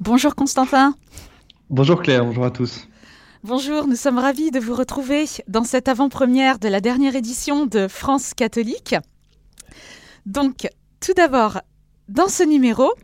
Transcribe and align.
Bonjour 0.00 0.34
Constantin. 0.34 0.94
Bonjour 1.68 2.00
Claire, 2.00 2.24
bonjour 2.24 2.46
à 2.46 2.50
tous. 2.50 2.88
Bonjour, 3.44 3.86
nous 3.86 3.96
sommes 3.96 4.18
ravis 4.18 4.50
de 4.50 4.58
vous 4.58 4.74
retrouver 4.74 5.26
dans 5.46 5.62
cette 5.62 5.88
avant-première 5.88 6.58
de 6.58 6.68
la 6.68 6.80
dernière 6.80 7.16
édition 7.16 7.66
de 7.66 7.86
France 7.86 8.32
catholique. 8.32 8.94
Donc, 10.24 10.68
tout 11.00 11.12
d'abord, 11.12 11.60
dans 12.08 12.28
ce 12.28 12.42
numéro, 12.42 12.94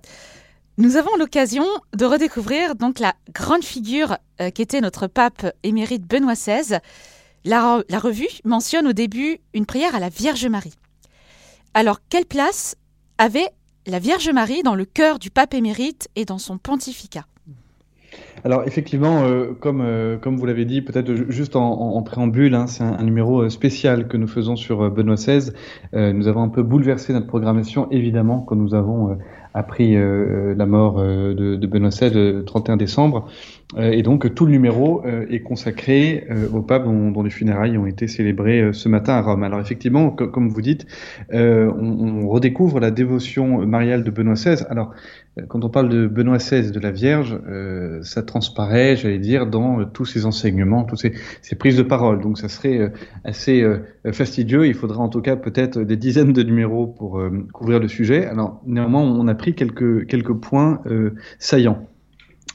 nous 0.79 0.97
avons 0.97 1.15
l'occasion 1.19 1.67
de 1.95 2.07
redécouvrir 2.07 2.77
donc 2.77 2.99
la 2.99 3.13
grande 3.35 3.63
figure 3.63 4.17
euh, 4.41 4.51
qu'était 4.51 4.81
notre 4.81 5.07
pape 5.07 5.53
émérite 5.63 6.07
Benoît 6.07 6.33
XVI. 6.33 6.79
La, 7.45 7.83
la 7.91 7.99
revue 7.99 8.41
mentionne 8.45 8.87
au 8.87 8.95
début 8.95 9.37
une 9.53 9.67
prière 9.67 9.95
à 9.95 10.01
la 10.01 10.09
Vierge 10.09 10.47
Marie. 10.47 10.75
Alors, 11.75 12.01
quelle 12.09 12.25
place 12.25 12.75
avait 13.19 13.51
la 13.87 13.99
Vierge 13.99 14.29
Marie 14.31 14.63
dans 14.63 14.75
le 14.75 14.85
cœur 14.85 15.19
du 15.19 15.31
pape 15.31 15.55
émérite 15.55 16.09
et 16.17 16.25
dans 16.25 16.39
son 16.39 16.59
pontificat 16.59 17.27
alors 18.45 18.63
effectivement, 18.67 19.25
euh, 19.25 19.53
comme, 19.59 19.81
euh, 19.81 20.19
comme 20.19 20.37
vous 20.37 20.47
l'avez 20.47 20.65
dit, 20.65 20.81
peut-être 20.81 21.13
juste 21.31 21.57
en, 21.57 22.01
préambule, 22.03 22.55
hein, 22.55 22.67
c'est 22.67 22.85
un, 22.85 23.03
numéro 23.03 23.43
euh, 23.43 23.49
spécial 23.49 24.09
que 24.09 24.17
nous 24.17 24.29
faisons 24.29 24.57
sur 24.57 24.91
Benoît 24.91 25.17
XVI. 25.17 25.51
Nous 25.93 26.29
avons 26.29 26.43
un 26.43 26.49
peu 26.49 26.63
bouleversé 26.63 27.13
notre 27.13 27.27
programmation, 27.27 27.89
évidemment, 27.91 28.41
quand 28.41 28.55
nous 28.57 28.75
avons 28.75 29.19
appris 29.55 29.97
la 29.97 30.67
mort 30.67 31.01
de, 31.01 31.67
Benoît 31.67 31.89
XVI 31.89 32.11
le 32.11 32.45
31 32.45 32.77
décembre. 32.77 33.27
Et 33.77 34.03
donc 34.03 34.33
tout 34.35 34.47
le 34.47 34.53
numéro 34.53 35.03
est 35.05 35.41
consacré 35.41 36.27
au 36.53 36.63
pape 36.63 36.85
dont, 36.85 37.23
les 37.23 37.31
funérailles 37.31 37.77
ont 37.77 37.87
été 37.87 38.07
célébrées 38.07 38.71
ce 38.73 38.89
matin 38.89 39.15
à 39.15 39.23
Rome. 39.23 39.43
Alors 39.43 39.61
effectivement, 39.61 40.11
comme 40.11 40.49
vous 40.49 40.63
dites, 40.63 40.87
on, 41.33 42.29
redécouvre 42.29 42.79
la 42.79 42.91
dévotion 42.91 43.67
mariale 43.67 44.05
de 44.05 44.11
Benoît 44.11 44.35
XVI. 44.35 44.65
Alors 44.71 44.95
quand 45.49 45.65
on 45.65 45.69
parle 45.69 45.91
de 45.91 46.07
Benoît 46.07 46.39
XVI, 46.39 46.71
de 46.71 46.81
la 46.81 46.91
Vierge, 46.91 47.39
euh, 47.47 48.03
ça 48.03 48.23
transparaît, 48.23 48.97
j'allais 48.97 49.19
dire, 49.19 49.47
dans 49.47 49.81
euh, 49.81 49.85
tous 49.85 50.07
ces 50.07 50.25
enseignements, 50.25 50.85
toutes 50.85 51.01
ces, 51.43 51.57
prises 51.57 51.77
de 51.77 51.83
parole. 51.83 52.21
Donc 52.21 52.39
ça 52.39 52.49
serait 52.49 52.79
euh, 52.79 52.89
assez 53.25 53.63
euh, 53.63 53.81
fastidieux. 54.13 54.67
Il 54.67 54.75
faudra 54.75 55.01
en 55.01 55.09
tout 55.09 55.21
cas 55.21 55.37
peut-être 55.37 55.81
des 55.81 55.97
dizaines 55.97 56.33
de 56.33 56.43
numéros 56.43 56.87
pour 56.87 57.19
euh, 57.19 57.47
couvrir 57.53 57.81
le 57.81 57.89
sujet. 57.89 58.25
Alors 58.25 58.63
néanmoins, 58.67 59.03
on 59.03 59.29
a 59.29 59.35
pris 59.35 59.55
quelques, 59.55 60.07
quelques 60.07 60.35
points 60.35 60.81
saillants. 61.39 61.87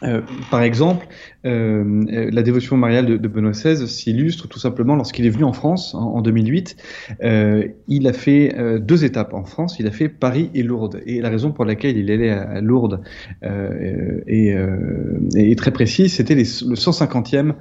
Euh, 0.04 0.22
par 0.50 0.62
exemple, 0.62 1.08
euh, 1.46 2.30
la 2.32 2.44
dévotion 2.44 2.78
mariale 2.78 3.06
de, 3.06 3.28
Benoît 3.28 3.52
XVI 3.52 3.88
s'illustre 3.88 4.48
tout 4.48 4.60
simplement 4.60 4.96
lorsqu'il 4.96 5.26
est 5.26 5.30
venu 5.30 5.44
en 5.44 5.54
France 5.54 5.96
en, 5.96 6.16
en 6.16 6.22
2008. 6.22 6.76
Euh, 7.24 7.68
il 7.88 8.08
a 8.08 8.14
fait 8.14 8.56
euh, 8.58 8.80
deux 8.80 9.06
étapes 9.06 9.34
en 9.34 9.44
France. 9.44 9.78
Il 9.80 9.88
a 9.88 9.92
fait 9.92 10.10
Paris 10.10 10.50
et 10.54 10.64
Lourdes. 10.64 11.02
Et 11.06 11.22
la 11.22 11.30
raison 11.30 11.52
pour 11.52 11.66
laquelle 11.66 11.98
il 11.98 12.12
allait 12.12 12.30
à, 12.30 12.42
à 12.42 12.62
Lourdes 12.62 13.02
euh, 13.44 14.20
est, 14.28 15.58
très 15.58 15.72
précise. 15.72 16.14
C'était 16.14 16.36
le 16.36 16.44
150e 16.44 17.54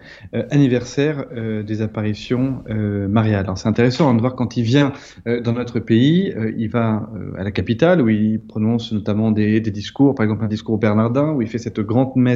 anniversaire 0.51 1.27
des 1.67 1.83
apparitions 1.83 2.63
mariales. 3.09 3.47
C'est 3.57 3.69
intéressant 3.69 4.09
hein, 4.09 4.15
de 4.15 4.21
voir 4.21 4.35
quand 4.35 4.57
il 4.57 4.63
vient 4.63 4.93
dans 5.27 5.53
notre 5.53 5.81
pays, 5.81 6.33
il 6.57 6.69
va 6.69 7.11
à 7.37 7.45
la 7.45 7.51
capitale 7.51 8.01
où 8.01 8.09
il 8.09 8.41
prononce 8.41 8.93
notamment 8.93 9.33
des, 9.33 9.61
discours, 9.61 10.15
par 10.15 10.25
exemple 10.25 10.45
un 10.45 10.49
discours 10.49 10.79
bernardin 10.79 11.33
où 11.33 11.43
il 11.43 11.49
fait 11.49 11.59
cette 11.59 11.81
grande 11.81 12.13
messe 12.17 12.30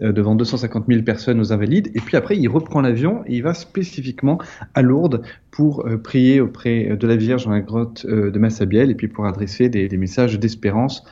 euh, 0.00 0.12
devant 0.12 0.34
250 0.34 0.86
000 0.88 1.02
personnes 1.02 1.40
aux 1.40 1.52
Invalides. 1.52 1.90
Et 1.94 2.00
puis 2.00 2.16
après, 2.16 2.36
il 2.36 2.48
reprend 2.48 2.80
l'avion 2.80 3.22
et 3.26 3.36
il 3.36 3.42
va 3.42 3.54
spécifiquement 3.54 4.38
à 4.74 4.82
Lourdes 4.82 5.22
pour 5.50 5.86
euh, 5.86 5.98
prier 5.98 6.40
auprès 6.40 6.96
de 6.96 7.06
la 7.06 7.16
Vierge 7.16 7.44
dans 7.44 7.52
la 7.52 7.60
grotte 7.60 8.06
euh, 8.08 8.30
de 8.30 8.38
Massabielle 8.38 8.90
et 8.90 8.94
puis 8.94 9.08
pour 9.08 9.26
adresser 9.26 9.68
des, 9.68 9.88
messages 9.96 10.38
d'espérance 10.38 11.04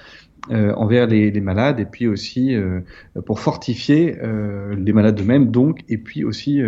euh, 0.50 0.72
envers 0.74 1.06
les, 1.06 1.38
malades 1.40 1.80
et 1.80 1.84
puis 1.84 2.08
aussi 2.08 2.54
euh, 2.54 2.80
pour 3.26 3.40
fortifier 3.40 4.16
euh, 4.22 4.74
les 4.74 4.92
malades 4.92 5.20
eux-mêmes 5.20 5.50
donc 5.50 5.80
et 5.88 5.98
puis 5.98 6.24
aussi 6.24 6.62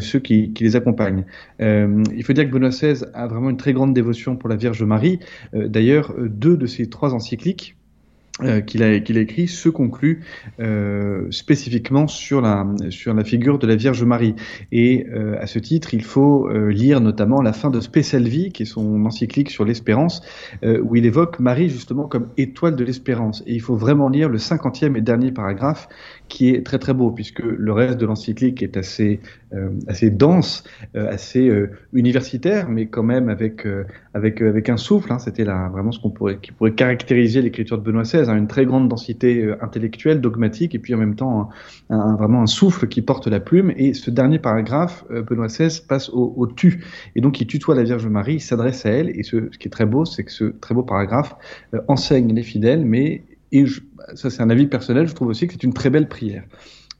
ceux 0.00 0.18
qui, 0.18 0.52
qui, 0.52 0.64
les 0.64 0.76
accompagnent. 0.76 1.24
il 1.60 2.22
faut 2.24 2.32
dire 2.32 2.44
que 2.46 2.50
Benoît 2.50 2.70
XVI 2.70 3.04
a 3.14 3.26
vraiment 3.26 3.50
une 3.50 3.56
très 3.56 3.72
grande 3.72 3.94
dévotion 3.94 4.36
pour 4.36 4.48
la 4.48 4.56
Vierge 4.56 4.82
Marie. 4.82 5.20
D'ailleurs, 5.52 6.14
deux 6.18 6.56
de 6.56 6.66
ses 6.66 6.88
trois 6.88 7.14
encycliques 7.14 7.76
euh, 8.40 8.62
qu'il 8.62 8.82
a, 8.82 8.86
a 8.86 9.20
écrit 9.20 9.46
se 9.46 9.68
conclut 9.68 10.24
euh, 10.58 11.26
spécifiquement 11.30 12.06
sur 12.06 12.40
la, 12.40 12.66
sur 12.88 13.12
la 13.12 13.24
figure 13.24 13.58
de 13.58 13.66
la 13.66 13.76
Vierge 13.76 14.02
Marie. 14.04 14.34
Et 14.72 15.06
euh, 15.12 15.36
à 15.38 15.46
ce 15.46 15.58
titre, 15.58 15.92
il 15.92 16.02
faut 16.02 16.48
euh, 16.48 16.68
lire 16.72 17.00
notamment 17.00 17.42
la 17.42 17.52
fin 17.52 17.70
de 17.70 17.78
Vie, 18.28 18.50
qui 18.52 18.62
est 18.62 18.66
son 18.66 19.04
encyclique 19.04 19.50
sur 19.50 19.64
l'espérance, 19.64 20.22
euh, 20.64 20.80
où 20.82 20.96
il 20.96 21.04
évoque 21.04 21.40
Marie 21.40 21.68
justement 21.68 22.08
comme 22.08 22.28
étoile 22.36 22.74
de 22.74 22.84
l'espérance. 22.84 23.42
Et 23.46 23.54
il 23.54 23.60
faut 23.60 23.76
vraiment 23.76 24.08
lire 24.08 24.28
le 24.28 24.38
cinquantième 24.38 24.96
et 24.96 25.02
dernier 25.02 25.30
paragraphe, 25.30 25.88
qui 26.32 26.50
est 26.50 26.64
très 26.64 26.78
très 26.78 26.94
beau, 26.94 27.10
puisque 27.10 27.40
le 27.40 27.72
reste 27.72 27.98
de 27.98 28.06
l'encyclique 28.06 28.62
est 28.62 28.76
assez, 28.76 29.20
assez 29.86 30.10
dense, 30.10 30.64
assez 30.94 31.50
universitaire, 31.92 32.68
mais 32.68 32.86
quand 32.86 33.02
même 33.02 33.28
avec, 33.28 33.66
avec, 34.14 34.40
avec 34.40 34.68
un 34.68 34.76
souffle. 34.76 35.12
Hein. 35.12 35.18
C'était 35.18 35.44
vraiment 35.44 35.92
ce 35.92 36.00
qu'on 36.00 36.10
pourrait, 36.10 36.38
qui 36.40 36.52
pourrait 36.52 36.72
caractériser 36.72 37.42
l'écriture 37.42 37.78
de 37.78 37.82
Benoît 37.82 38.02
XVI 38.02 38.22
Hein, 38.28 38.36
une 38.36 38.46
très 38.46 38.66
grande 38.66 38.88
densité 38.88 39.42
euh, 39.44 39.56
intellectuelle, 39.62 40.20
dogmatique, 40.20 40.74
et 40.74 40.78
puis 40.78 40.94
en 40.94 40.98
même 40.98 41.14
temps 41.14 41.48
un, 41.90 42.16
vraiment 42.16 42.42
un 42.42 42.46
souffle 42.46 42.88
qui 42.88 43.02
porte 43.02 43.26
la 43.26 43.40
plume. 43.40 43.72
Et 43.76 43.94
ce 43.94 44.10
dernier 44.10 44.38
paragraphe, 44.38 45.04
euh, 45.10 45.22
Benoît 45.22 45.46
XVI 45.46 45.80
passe 45.86 46.08
au, 46.10 46.32
au, 46.36 46.46
tu, 46.46 46.84
et 47.14 47.20
donc 47.20 47.40
il 47.40 47.46
tutoie 47.46 47.74
la 47.74 47.82
Vierge 47.82 48.06
Marie, 48.06 48.34
il 48.34 48.40
s'adresse 48.40 48.86
à 48.86 48.90
elle, 48.90 49.10
et 49.10 49.22
ce, 49.22 49.36
qui 49.36 49.68
est 49.68 49.70
très 49.70 49.86
beau, 49.86 50.04
c'est 50.04 50.24
que 50.24 50.32
ce 50.32 50.44
très 50.44 50.74
beau 50.74 50.82
paragraphe 50.82 51.34
euh, 51.74 51.80
enseigne 51.88 52.34
les 52.34 52.42
fidèles, 52.42 52.84
mais 52.84 53.22
et 53.52 53.66
je, 53.66 53.82
ça 54.14 54.30
c'est 54.30 54.42
un 54.42 54.50
avis 54.50 54.66
personnel, 54.66 55.06
je 55.06 55.14
trouve 55.14 55.28
aussi 55.28 55.46
que 55.46 55.52
c'est 55.52 55.62
une 55.62 55.74
très 55.74 55.90
belle 55.90 56.08
prière. 56.08 56.44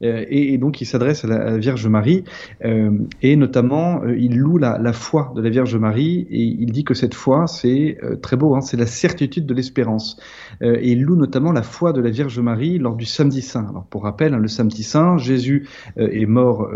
Euh, 0.03 0.25
et, 0.29 0.57
donc 0.57 0.81
il 0.81 0.85
s'adresse 0.85 1.23
à, 1.25 1.27
la 1.27 1.57
Vierge 1.57 1.87
Marie 1.87 2.23
euh, 2.63 2.91
et 3.21 3.35
notamment 3.35 4.03
euh, 4.03 4.15
il 4.17 4.37
loue 4.37 4.57
la, 4.57 4.77
la, 4.77 4.93
foi 4.93 5.33
de 5.35 5.41
la 5.41 5.49
Vierge 5.49 5.75
Marie 5.75 6.27
et 6.29 6.41
il 6.41 6.71
dit 6.71 6.83
que 6.83 6.93
cette 6.93 7.13
foi 7.13 7.47
c'est 7.47 7.97
très 8.21 8.35
beau, 8.35 8.55
hein, 8.55 8.61
c'est 8.61 8.77
la 8.77 8.85
certitude 8.85 9.45
de 9.45 9.53
l'espérance. 9.53 10.17
et 10.61 10.91
il 10.91 11.01
loue 11.03 11.15
notamment 11.15 11.51
la 11.51 11.61
foi 11.61 11.93
de 11.93 12.01
la 12.01 12.09
Vierge 12.09 12.39
Marie 12.39 12.77
lors 12.77 12.95
du 12.95 13.05
samedi 13.05 13.41
saint. 13.41 13.65
Alors 13.69 13.85
pour 13.85 14.03
rappel, 14.03 14.33
hein, 14.33 14.39
le 14.39 14.47
samedi 14.47 14.83
saint, 14.83 15.17
Jésus 15.17 15.67
est 15.97 16.25
mort 16.25 16.69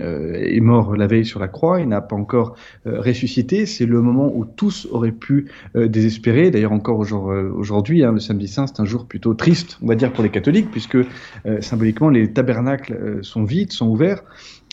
est 0.00 0.60
mort 0.60 0.96
la 0.96 1.06
veille 1.06 1.24
sur 1.24 1.40
la 1.40 1.48
croix, 1.48 1.80
il 1.80 1.88
n'a 1.88 2.00
pas 2.00 2.16
encore 2.16 2.56
ressuscité. 2.84 3.66
C'est 3.66 3.86
le 3.86 4.00
moment 4.00 4.30
où 4.34 4.44
tous 4.44 4.88
auraient 4.90 5.12
pu 5.12 5.46
désespérer. 5.74 6.50
D'ailleurs 6.50 6.72
encore 6.72 6.98
aujourd'hui, 6.98 8.04
hein, 8.04 8.12
le 8.12 8.20
samedi 8.20 8.48
saint 8.48 8.66
c'est 8.66 8.80
un 8.80 8.84
jour 8.84 9.06
plutôt 9.06 9.34
triste, 9.34 9.78
on 9.82 9.86
va 9.86 9.94
dire 9.94 10.12
pour 10.12 10.22
les 10.22 10.30
catholiques, 10.30 10.70
puisque 10.70 10.98
symboliquement 11.60 12.10
les 12.10 12.32
tabernacles 12.32 12.57
euh, 12.90 13.22
sont 13.22 13.44
vides, 13.44 13.72
sont 13.72 13.88
ouverts. 13.88 14.22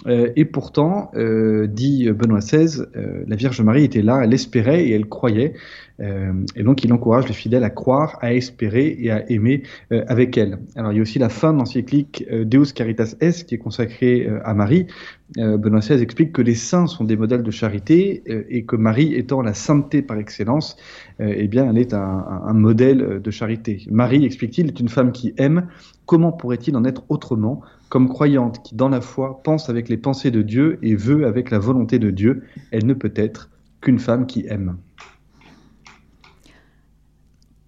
Euh, 0.08 0.32
et 0.36 0.46
pourtant, 0.46 1.10
euh, 1.16 1.68
dit 1.68 2.10
Benoît 2.12 2.40
XVI, 2.40 2.84
la 3.28 3.36
Vierge 3.36 3.62
Marie 3.62 3.86
était 3.86 4.02
là, 4.02 4.22
elle 4.24 4.34
espérait 4.34 4.86
et 4.86 4.92
elle 4.92 5.08
croyait. 5.08 5.54
et 6.00 6.64
donc, 6.64 6.84
il 6.84 6.92
encourage 6.92 7.28
les 7.28 7.34
fidèles 7.34 7.64
à 7.64 7.70
croire, 7.70 8.18
à 8.22 8.34
espérer 8.34 8.98
et 9.00 9.12
à 9.12 9.30
aimer 9.32 9.64
avec 9.90 10.38
elle. 10.38 10.60
Alors, 10.76 10.92
il 10.92 10.98
y 10.98 11.00
a 11.00 11.02
aussi 11.02 11.20
la 11.20 11.30
fin 11.30 11.54
de 11.54 11.60
l'encyclique 11.60 12.26
Deus 12.30 12.74
Caritas 12.76 13.16
Est, 13.22 13.46
qui 13.46 13.56
est 13.56 13.60
consacrée 13.60 14.28
à 14.44 14.54
Marie. 14.54 14.88
Benoît 15.36 15.80
XVI 15.80 16.02
explique 16.02 16.34
que 16.34 16.42
les 16.42 16.54
saints 16.54 16.86
sont 16.86 17.04
des 17.04 17.18
modèles 17.18 17.42
de 17.42 17.52
charité 17.52 18.24
et 18.28 18.64
que 18.64 18.76
Marie 18.76 19.16
étant 19.16 19.42
la 19.42 19.56
sainteté 19.56 20.04
par 20.04 20.18
excellence, 20.18 20.78
eh 21.20 21.48
bien, 21.48 21.68
elle 21.68 21.80
est 21.80 21.96
un 21.96 22.54
modèle 22.54 23.22
de 23.24 23.32
charité. 23.32 23.86
Marie, 23.90 24.24
explique-t-il, 24.24 24.68
est 24.68 24.80
une 24.80 24.88
femme 24.88 25.12
qui 25.12 25.34
aime, 25.38 25.68
Comment 26.06 26.32
pourrait-il 26.32 26.76
en 26.78 26.86
être 26.86 27.04
autrement 27.10 27.62
Comme 27.90 28.10
croyante 28.10 28.62
qui, 28.64 28.76
dans 28.76 28.90
la 28.90 29.02
foi, 29.02 29.42
pense 29.44 29.70
avec 29.70 29.90
les 29.90 29.98
pensées 29.98 30.32
de 30.32 30.42
Dieu 30.44 30.78
et 30.84 30.96
veut 30.96 31.26
avec 31.26 31.50
la 31.50 31.58
volonté 31.58 31.98
de 31.98 32.12
Dieu, 32.12 32.44
elle 32.72 32.86
ne 32.86 32.94
peut 32.94 33.14
être 33.16 33.50
qu'une 33.82 34.00
femme 34.00 34.28
qui 34.28 34.46
aime. 34.48 34.78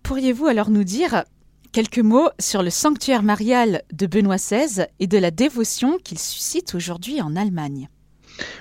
Pourriez-vous 0.04 0.46
alors 0.46 0.70
nous 0.70 0.84
dire 0.84 1.24
quelques 1.72 2.00
mots 2.00 2.30
sur 2.40 2.64
le 2.64 2.70
sanctuaire 2.70 3.24
marial 3.24 3.82
de 3.94 4.08
Benoît 4.08 4.38
XVI 4.38 4.86
et 5.00 5.08
de 5.08 5.18
la 5.18 5.32
dévotion 5.32 5.98
qu'il 6.04 6.20
suscite 6.20 6.76
aujourd'hui 6.76 7.22
en 7.22 7.36
Allemagne. 7.36 7.90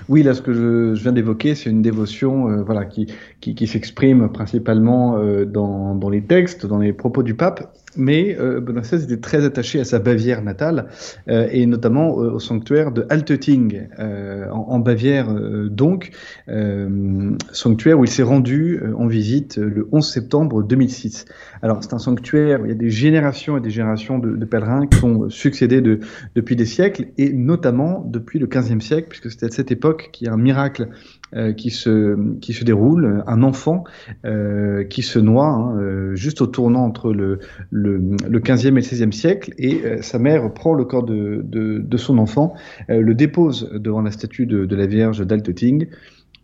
Oui, 0.09 0.23
là, 0.23 0.33
ce 0.33 0.41
que 0.41 0.53
je, 0.53 1.01
viens 1.01 1.11
d'évoquer, 1.11 1.55
c'est 1.55 1.69
une 1.69 1.81
dévotion 1.81 2.49
euh, 2.49 2.63
voilà, 2.63 2.85
qui, 2.85 3.07
qui, 3.41 3.55
qui 3.55 3.67
s'exprime 3.67 4.29
principalement 4.29 5.17
euh, 5.17 5.45
dans, 5.45 5.95
dans, 5.95 6.09
les 6.09 6.23
textes, 6.23 6.65
dans 6.65 6.79
les 6.79 6.93
propos 6.93 7.23
du 7.23 7.35
pape, 7.35 7.71
mais 7.97 8.37
euh, 8.39 8.61
XVI 8.61 9.03
était 9.03 9.17
très 9.17 9.43
attaché 9.43 9.79
à 9.79 9.83
sa 9.83 9.99
Bavière 9.99 10.41
natale, 10.43 10.87
euh, 11.29 11.47
et 11.51 11.65
notamment 11.65 12.13
au 12.13 12.39
sanctuaire 12.39 12.91
de 12.91 13.05
Altötting, 13.09 13.87
euh, 13.99 14.49
en, 14.51 14.67
en, 14.69 14.79
Bavière 14.79 15.27
donc, 15.69 16.11
sanctuaire 17.51 17.99
où 17.99 18.05
il 18.05 18.09
s'est 18.09 18.23
rendu 18.23 18.79
en 18.95 19.07
visite 19.07 19.57
le 19.57 19.87
11 19.91 20.07
septembre 20.07 20.63
2006. 20.63 21.25
Alors 21.61 21.83
c'est 21.83 21.93
un 21.93 21.99
sanctuaire 21.99 22.61
où 22.61 22.65
il 22.65 22.69
y 22.69 22.71
a 22.71 22.75
des 22.75 22.89
générations 22.89 23.57
et 23.57 23.61
des 23.61 23.69
générations 23.69 24.19
de, 24.19 24.35
de 24.35 24.45
pèlerins 24.45 24.87
qui 24.87 25.03
ont 25.03 25.29
succédé 25.29 25.81
de, 25.81 25.99
depuis 26.35 26.55
des 26.55 26.65
siècles, 26.65 27.07
et 27.17 27.33
notamment 27.33 28.05
depuis 28.07 28.39
le 28.39 28.47
15e 28.47 28.79
siècle, 28.79 29.07
puisque 29.09 29.31
c'était 29.31 29.47
à 29.47 29.49
cette 29.49 29.71
époque 29.71 30.09
qu'il 30.13 30.27
y 30.27 30.29
a 30.29 30.33
un 30.33 30.37
miracle 30.37 30.89
euh, 31.35 31.53
qui, 31.53 31.69
se, 31.69 32.37
qui 32.39 32.53
se 32.53 32.63
déroule, 32.63 33.23
un 33.27 33.43
enfant 33.43 33.83
qui 34.89 35.01
se 35.01 35.19
noie 35.19 35.47
hein, 35.47 36.15
juste 36.15 36.41
au 36.41 36.47
tournant 36.47 36.83
entre 36.83 37.13
le, 37.13 37.39
le, 37.69 37.97
le 37.97 38.39
15e 38.39 38.67
et 38.67 38.71
le 38.71 38.81
16e 38.81 39.11
siècle, 39.11 39.53
et 39.57 40.01
sa 40.01 40.19
mère 40.19 40.53
prend 40.53 40.73
le 40.73 40.85
corps 40.85 41.03
de, 41.03 41.41
de, 41.43 41.79
de 41.79 41.97
son 41.97 42.17
enfant, 42.17 42.53
le 42.87 43.13
dépose 43.13 43.69
devant 43.73 44.01
la 44.01 44.11
statue 44.11 44.45
de, 44.45 44.65
de 44.65 44.75
la 44.75 44.85
Vierge 44.85 45.25
d'Alteting, 45.25 45.87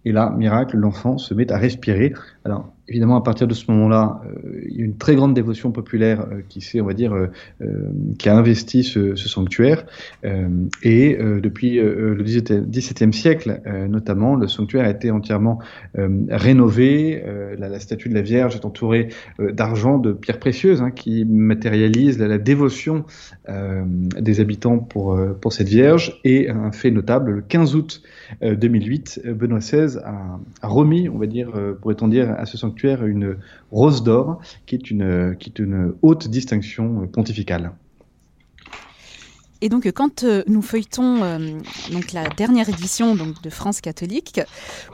et 0.06 0.12
là, 0.12 0.34
miracle, 0.38 0.78
l'enfant 0.78 1.18
se 1.18 1.34
met 1.34 1.52
à 1.52 1.58
respirer. 1.58 2.14
Alors, 2.44 2.74
évidemment, 2.88 3.16
à 3.16 3.22
partir 3.22 3.48
de 3.48 3.54
ce 3.54 3.72
moment-là, 3.72 4.22
euh, 4.26 4.62
il 4.68 4.78
y 4.78 4.82
a 4.82 4.86
une 4.86 4.98
très 4.98 5.16
grande 5.16 5.34
dévotion 5.34 5.72
populaire 5.72 6.22
euh, 6.22 6.42
qui 6.50 6.60
s'est, 6.62 6.82
on 6.82 6.86
va 6.86 6.94
dire, 6.94 7.14
euh, 7.14 7.30
qui 8.20 8.30
a 8.30 8.36
investi 8.36 8.84
ce, 8.84 9.16
sanctuaire. 9.16 9.86
et 10.84 11.18
depuis 11.42 11.80
le 11.80 12.22
XVIIe 12.22 13.14
siècle, 13.14 13.62
notamment, 13.90 14.36
le 14.36 14.48
sanctuaire 14.48 14.86
a 14.86 14.90
été 14.90 15.12
entièrement 15.12 15.60
rénové. 16.30 17.24
La, 17.58 17.80
statue 17.80 18.10
de 18.10 18.14
la 18.14 18.22
Vierge 18.22 18.56
est 18.56 18.66
entourée 18.66 19.10
d'argent, 19.40 19.98
de 19.98 20.12
pierres 20.12 20.40
précieuses, 20.40 20.82
hein, 20.82 20.92
qui 20.92 21.26
matérialisent 21.26 22.20
la, 22.20 22.28
la 22.28 22.38
dévotion 22.38 23.06
des 23.48 24.40
habitants 24.40 24.80
pour, 24.80 25.18
pour 25.42 25.54
cette 25.54 25.70
Vierge. 25.70 26.20
Et 26.24 26.50
un 26.50 26.72
fait 26.72 26.92
notable, 26.92 27.32
le 27.32 27.42
15 27.42 27.76
août 27.76 28.02
2008, 28.42 29.22
Benoît 29.34 29.60
XVI 29.60 29.98
a, 30.04 30.40
a 30.62 30.68
remis, 30.68 31.10
on 31.10 31.18
va 31.18 31.28
dire, 31.28 31.52
pourrait-on 31.82 32.08
dire, 32.08 32.32
à 32.38 32.46
ce 32.46 32.58
sanctuaire 32.58 32.73
une 32.84 33.38
rose 33.72 34.04
d'or, 34.04 34.42
qui, 34.66 34.76
est 34.76 34.90
une, 34.90 35.36
qui 35.40 35.50
est 35.50 35.60
une 35.60 35.94
haute 36.02 36.28
distinction 36.28 37.08
pontificale. 37.08 37.74
Et 39.64 39.70
donc, 39.70 39.90
quand 39.94 40.26
euh, 40.26 40.44
nous 40.46 40.62
feuilletons 40.62 41.24
euh, 41.24 41.40
donc 41.94 42.12
la 42.12 42.28
dernière 42.28 42.68
édition 42.68 43.16
donc, 43.16 43.42
de 43.42 43.50
France 43.50 43.80
catholique 43.80 44.42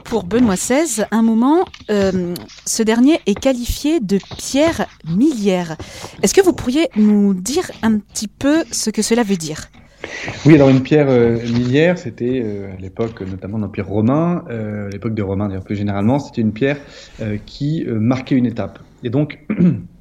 pour 0.04 0.22
Benoît 0.22 0.54
XVI, 0.54 1.06
un 1.10 1.22
moment, 1.22 1.64
euh, 1.90 2.36
ce 2.66 2.84
dernier 2.84 3.18
est 3.26 3.34
qualifié 3.34 3.98
de 3.98 4.20
pierre 4.38 4.86
millière. 5.04 5.76
Est-ce 6.22 6.34
que 6.34 6.40
vous 6.40 6.52
pourriez 6.52 6.88
nous 6.94 7.34
dire 7.34 7.68
un 7.82 7.98
petit 7.98 8.28
peu 8.28 8.62
ce 8.70 8.90
que 8.90 9.02
cela 9.02 9.24
veut 9.24 9.36
dire? 9.36 9.66
Oui, 10.46 10.54
alors 10.54 10.68
une 10.68 10.82
pierre 10.82 11.08
euh, 11.08 11.36
c'était 11.96 12.42
euh, 12.44 12.72
à 12.76 12.80
l'époque 12.80 13.20
notamment 13.22 13.58
de 13.58 13.64
l'Empire 13.64 13.86
romain, 13.86 14.44
euh, 14.50 14.88
l'époque 14.90 15.14
des 15.14 15.22
Romains 15.22 15.48
d'ailleurs 15.48 15.64
plus 15.64 15.76
généralement, 15.76 16.18
c'était 16.18 16.40
une 16.40 16.52
pierre 16.52 16.78
qui 17.46 17.86
marquait 17.88 18.34
une 18.34 18.46
étape. 18.46 18.78
Et 19.02 19.10
donc, 19.10 19.38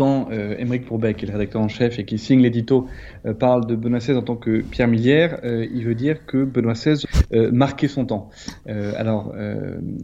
quand 0.00 0.30
euh, 0.32 0.54
Émeric 0.58 0.86
qui 0.88 0.94
est 0.94 1.28
le 1.28 1.32
rédacteur 1.34 1.60
en 1.60 1.68
chef 1.68 1.98
et 1.98 2.06
qui 2.06 2.16
signe 2.16 2.40
l'édito, 2.40 2.88
euh, 3.26 3.34
parle 3.34 3.66
de 3.66 3.76
Benoît 3.76 3.98
XVI 3.98 4.16
en 4.16 4.22
tant 4.22 4.34
que 4.34 4.62
Pierre 4.62 4.88
Millière, 4.88 5.40
euh, 5.44 5.66
il 5.74 5.84
veut 5.84 5.94
dire 5.94 6.24
que 6.24 6.42
Benoît 6.42 6.72
XVI 6.72 7.04
euh, 7.34 7.50
marquait 7.52 7.86
son 7.86 8.06
temps. 8.06 8.30
alors, 8.66 9.34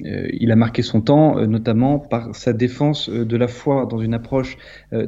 il 0.05 0.53
a 0.53 0.57
marqué 0.57 0.83
son 0.83 1.01
temps 1.01 1.47
notamment 1.47 1.99
par 1.99 2.35
sa 2.35 2.53
défense 2.53 3.09
de 3.09 3.37
la 3.37 3.49
foi 3.49 3.87
dans 3.87 3.99
une 3.99 4.13
approche 4.13 4.59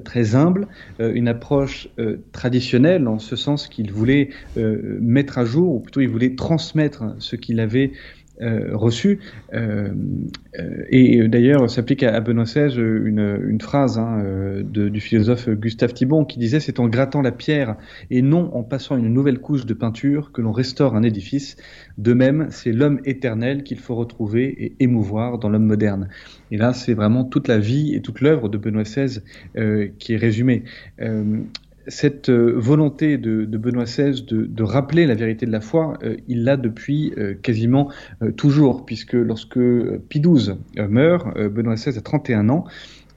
très 0.05 0.35
humble, 0.35 0.69
une 0.99 1.29
approche 1.29 1.88
traditionnelle, 2.32 3.08
en 3.08 3.19
ce 3.19 3.37
sens 3.37 3.69
qu'il 3.69 3.93
voulait 3.93 4.31
mettre 4.56 5.38
à 5.38 5.44
jour, 5.44 5.75
ou 5.75 5.81
plutôt 5.81 6.00
il 6.00 6.08
voulait 6.08 6.35
transmettre 6.35 7.17
ce 7.19 7.37
qu'il 7.37 7.61
avait 7.61 7.93
euh, 8.40 8.76
reçu. 8.76 9.19
Euh, 9.52 9.88
euh, 10.58 10.85
et 10.90 11.26
d'ailleurs, 11.26 11.69
s'applique 11.69 12.05
à, 12.05 12.20
Benoît 12.20 12.44
XVI 12.44 12.73
une, 12.76 13.58
phrase 13.61 13.99
hein, 13.99 14.23
du 14.64 15.00
philosophe 15.00 15.49
Gustave 15.49 15.93
Thibon 15.93 16.25
qui 16.25 16.38
disait 16.38 16.61
C'est 16.61 16.79
en 16.79 16.87
grattant 16.87 17.20
la 17.20 17.32
pierre 17.32 17.76
et 18.11 18.23
non 18.23 18.55
en 18.55 18.62
passant 18.62 18.96
une 18.96 19.12
nouvelle 19.12 19.40
couche 19.40 19.67
de 19.67 19.75
peinture 19.75 20.31
que 20.31 20.40
l'on 20.40 20.52
restaure 20.52 20.94
un 20.94 21.02
édifice. 21.02 21.56
De 21.96 22.12
même, 22.12 22.46
c'est 22.50 22.73
l'homme 22.73 23.00
éternel 23.05 23.64
qu'il 23.64 23.79
faut 23.79 23.96
retrouver 23.96 24.44
et 24.46 24.76
émouvoir 24.79 25.38
dans 25.38 25.49
l'homme 25.49 25.67
moderne. 25.67 26.08
Et 26.52 26.58
là, 26.58 26.73
c'est 26.73 26.94
vraiment 26.94 27.25
toute 27.25 27.49
la 27.49 27.58
vie 27.58 27.94
et 27.94 28.02
toute 28.02 28.20
l'œuvre 28.20 28.49
de 28.49 28.56
Benoît 28.56 28.85
XVI 28.85 29.20
qui 29.99 30.12
est 30.12 30.17
résumée 30.17 30.62
cette 31.88 32.29
euh, 32.29 32.52
volonté 32.56 33.19
de, 33.19 33.44
Benoît 33.44 33.85
XVI 33.85 34.23
de, 34.23 34.62
rappeler 34.62 35.06
la 35.06 35.14
vérité 35.14 35.46
de 35.46 35.52
la 35.52 35.61
foi, 35.61 35.99
euh, 36.02 36.17
il 36.29 36.44
l'a 36.44 36.56
depuis 36.56 37.12
euh, 37.17 37.35
quasiment 37.35 37.90
toujours, 38.37 38.85
puisque 38.85 39.14
lorsque 39.14 39.58
Pie 40.08 40.20
XII 40.20 40.55
meurt, 40.88 41.38
Benoît 41.50 41.75
XVI 41.75 41.96
a 41.96 42.00
31 42.00 42.49
ans, 42.49 42.64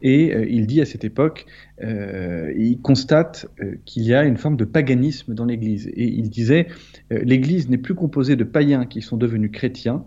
et 0.04 0.34
il 0.50 0.66
dit 0.66 0.82
à 0.82 0.86
cette 0.86 1.04
époque, 1.04 1.46
il 1.80 2.80
constate 2.82 3.46
qu'il 3.86 4.04
y 4.04 4.16
a 4.16 4.24
une 4.24 4.38
forme 4.38 4.58
de 4.58 4.66
paganisme 4.66 5.36
dans 5.36 5.46
l'Église. 5.46 5.88
Et 5.90 6.06
il 6.06 6.32
disait, 6.32 6.68
l'Église 7.12 7.70
n'est 7.70 7.78
plus 7.78 7.94
composée 7.94 8.36
de 8.36 8.44
païens 8.44 8.86
qui 8.86 9.02
sont 9.02 9.18
devenus 9.18 9.52
chrétiens, 9.52 10.04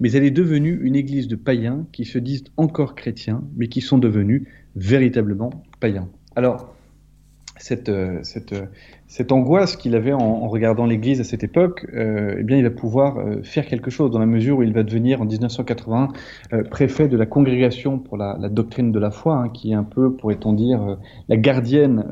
mais 0.00 0.12
elle 0.12 0.24
est 0.24 0.30
devenue 0.30 0.78
une 0.82 0.96
Église 0.96 1.28
de 1.28 1.36
païens 1.36 1.86
qui 1.92 2.04
se 2.04 2.18
disent 2.18 2.44
encore 2.58 2.94
chrétiens, 2.94 3.42
mais 3.56 3.68
qui 3.68 3.80
sont 3.80 3.96
devenus 3.96 4.42
véritablement 4.76 5.50
païens. 5.80 6.10
Alors, 6.36 6.74
cette, 7.58 7.88
euh, 7.88 8.18
cette, 8.22 8.52
euh, 8.52 8.66
cette 9.06 9.32
angoisse 9.32 9.76
qu'il 9.76 9.96
avait 9.96 10.12
en, 10.12 10.20
en 10.20 10.48
regardant 10.48 10.84
l'Église 10.84 11.20
à 11.20 11.24
cette 11.24 11.42
époque, 11.42 11.86
euh, 11.94 12.36
eh 12.38 12.42
bien, 12.42 12.56
il 12.56 12.62
va 12.62 12.70
pouvoir 12.70 13.18
euh, 13.18 13.42
faire 13.42 13.66
quelque 13.66 13.90
chose 13.90 14.10
dans 14.10 14.18
la 14.18 14.26
mesure 14.26 14.58
où 14.58 14.62
il 14.62 14.72
va 14.72 14.82
devenir 14.82 15.22
en 15.22 15.24
1981 15.24 16.08
euh, 16.52 16.62
préfet 16.62 17.08
de 17.08 17.16
la 17.16 17.26
congrégation 17.26 17.98
pour 17.98 18.16
la, 18.16 18.36
la 18.38 18.48
doctrine 18.48 18.92
de 18.92 18.98
la 18.98 19.10
foi, 19.10 19.36
hein, 19.36 19.48
qui 19.48 19.72
est 19.72 19.74
un 19.74 19.84
peu, 19.84 20.12
pourrait-on 20.12 20.52
dire, 20.52 20.98
la 21.28 21.36
gardienne 21.36 22.04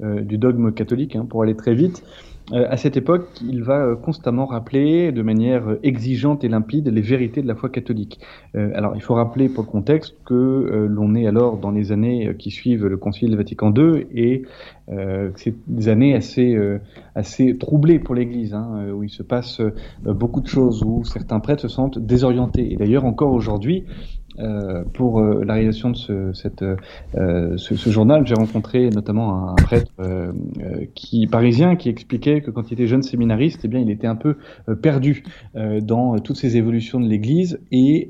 du 0.00 0.38
dogme 0.38 0.72
catholique, 0.72 1.16
hein, 1.16 1.26
pour 1.28 1.42
aller 1.42 1.56
très 1.56 1.74
vite. 1.74 2.02
Euh, 2.52 2.66
à 2.68 2.76
cette 2.76 2.96
époque, 2.96 3.28
il 3.42 3.62
va 3.62 3.84
euh, 3.84 3.96
constamment 3.96 4.46
rappeler 4.46 5.12
de 5.12 5.22
manière 5.22 5.68
euh, 5.68 5.80
exigeante 5.82 6.44
et 6.44 6.48
limpide 6.48 6.88
les 6.88 7.00
vérités 7.00 7.42
de 7.42 7.46
la 7.46 7.54
foi 7.54 7.68
catholique. 7.68 8.20
alors, 8.54 8.94
il 8.96 9.02
faut 9.02 9.14
rappeler 9.14 9.48
pour 9.48 9.64
le 9.64 9.68
contexte 9.68 10.16
que 10.24 10.86
l'on 10.88 11.14
est 11.14 11.26
alors 11.26 11.58
dans 11.58 11.70
les 11.70 11.92
années 11.92 12.34
qui 12.38 12.50
suivent 12.50 12.86
le 12.86 12.96
Concile 12.96 13.36
Vatican 13.36 13.72
II 13.74 14.06
et 14.14 14.42
c'est 15.36 15.54
des 15.68 15.88
années 15.88 16.14
assez 16.14 16.58
assez 17.14 17.56
troublées 17.56 17.98
pour 17.98 18.14
l'Église, 18.14 18.54
hein, 18.54 18.90
où 18.92 19.04
il 19.04 19.10
se 19.10 19.22
passe 19.22 19.60
beaucoup 20.02 20.40
de 20.40 20.48
choses, 20.48 20.82
où 20.82 21.04
certains 21.04 21.40
prêtres 21.40 21.62
se 21.62 21.68
sentent 21.68 21.98
désorientés. 21.98 22.72
Et 22.72 22.76
d'ailleurs, 22.76 23.04
encore 23.04 23.32
aujourd'hui, 23.32 23.84
euh, 24.38 24.84
pour 24.94 25.20
euh, 25.20 25.42
la 25.44 25.54
réalisation 25.54 25.90
de 25.90 25.96
ce, 25.96 26.32
cette, 26.32 26.62
euh, 26.62 27.56
ce, 27.56 27.74
ce 27.74 27.90
journal, 27.90 28.26
j'ai 28.26 28.34
rencontré 28.34 28.88
notamment 28.90 29.50
un 29.50 29.54
prêtre 29.54 29.90
qui 30.94 31.26
parisien 31.26 31.76
qui 31.76 31.88
expliquait 31.88 32.40
que 32.40 32.50
quand 32.50 32.70
il 32.70 32.74
était 32.74 32.86
jeune 32.86 33.02
séminariste, 33.02 33.60
eh 33.64 33.68
bien, 33.68 33.80
il 33.80 33.90
était 33.90 34.06
un 34.06 34.16
peu 34.16 34.36
perdu 34.82 35.24
dans 35.54 36.18
toutes 36.18 36.36
ces 36.36 36.56
évolutions 36.56 37.00
de 37.00 37.06
l'Église 37.06 37.60
et 37.72 38.08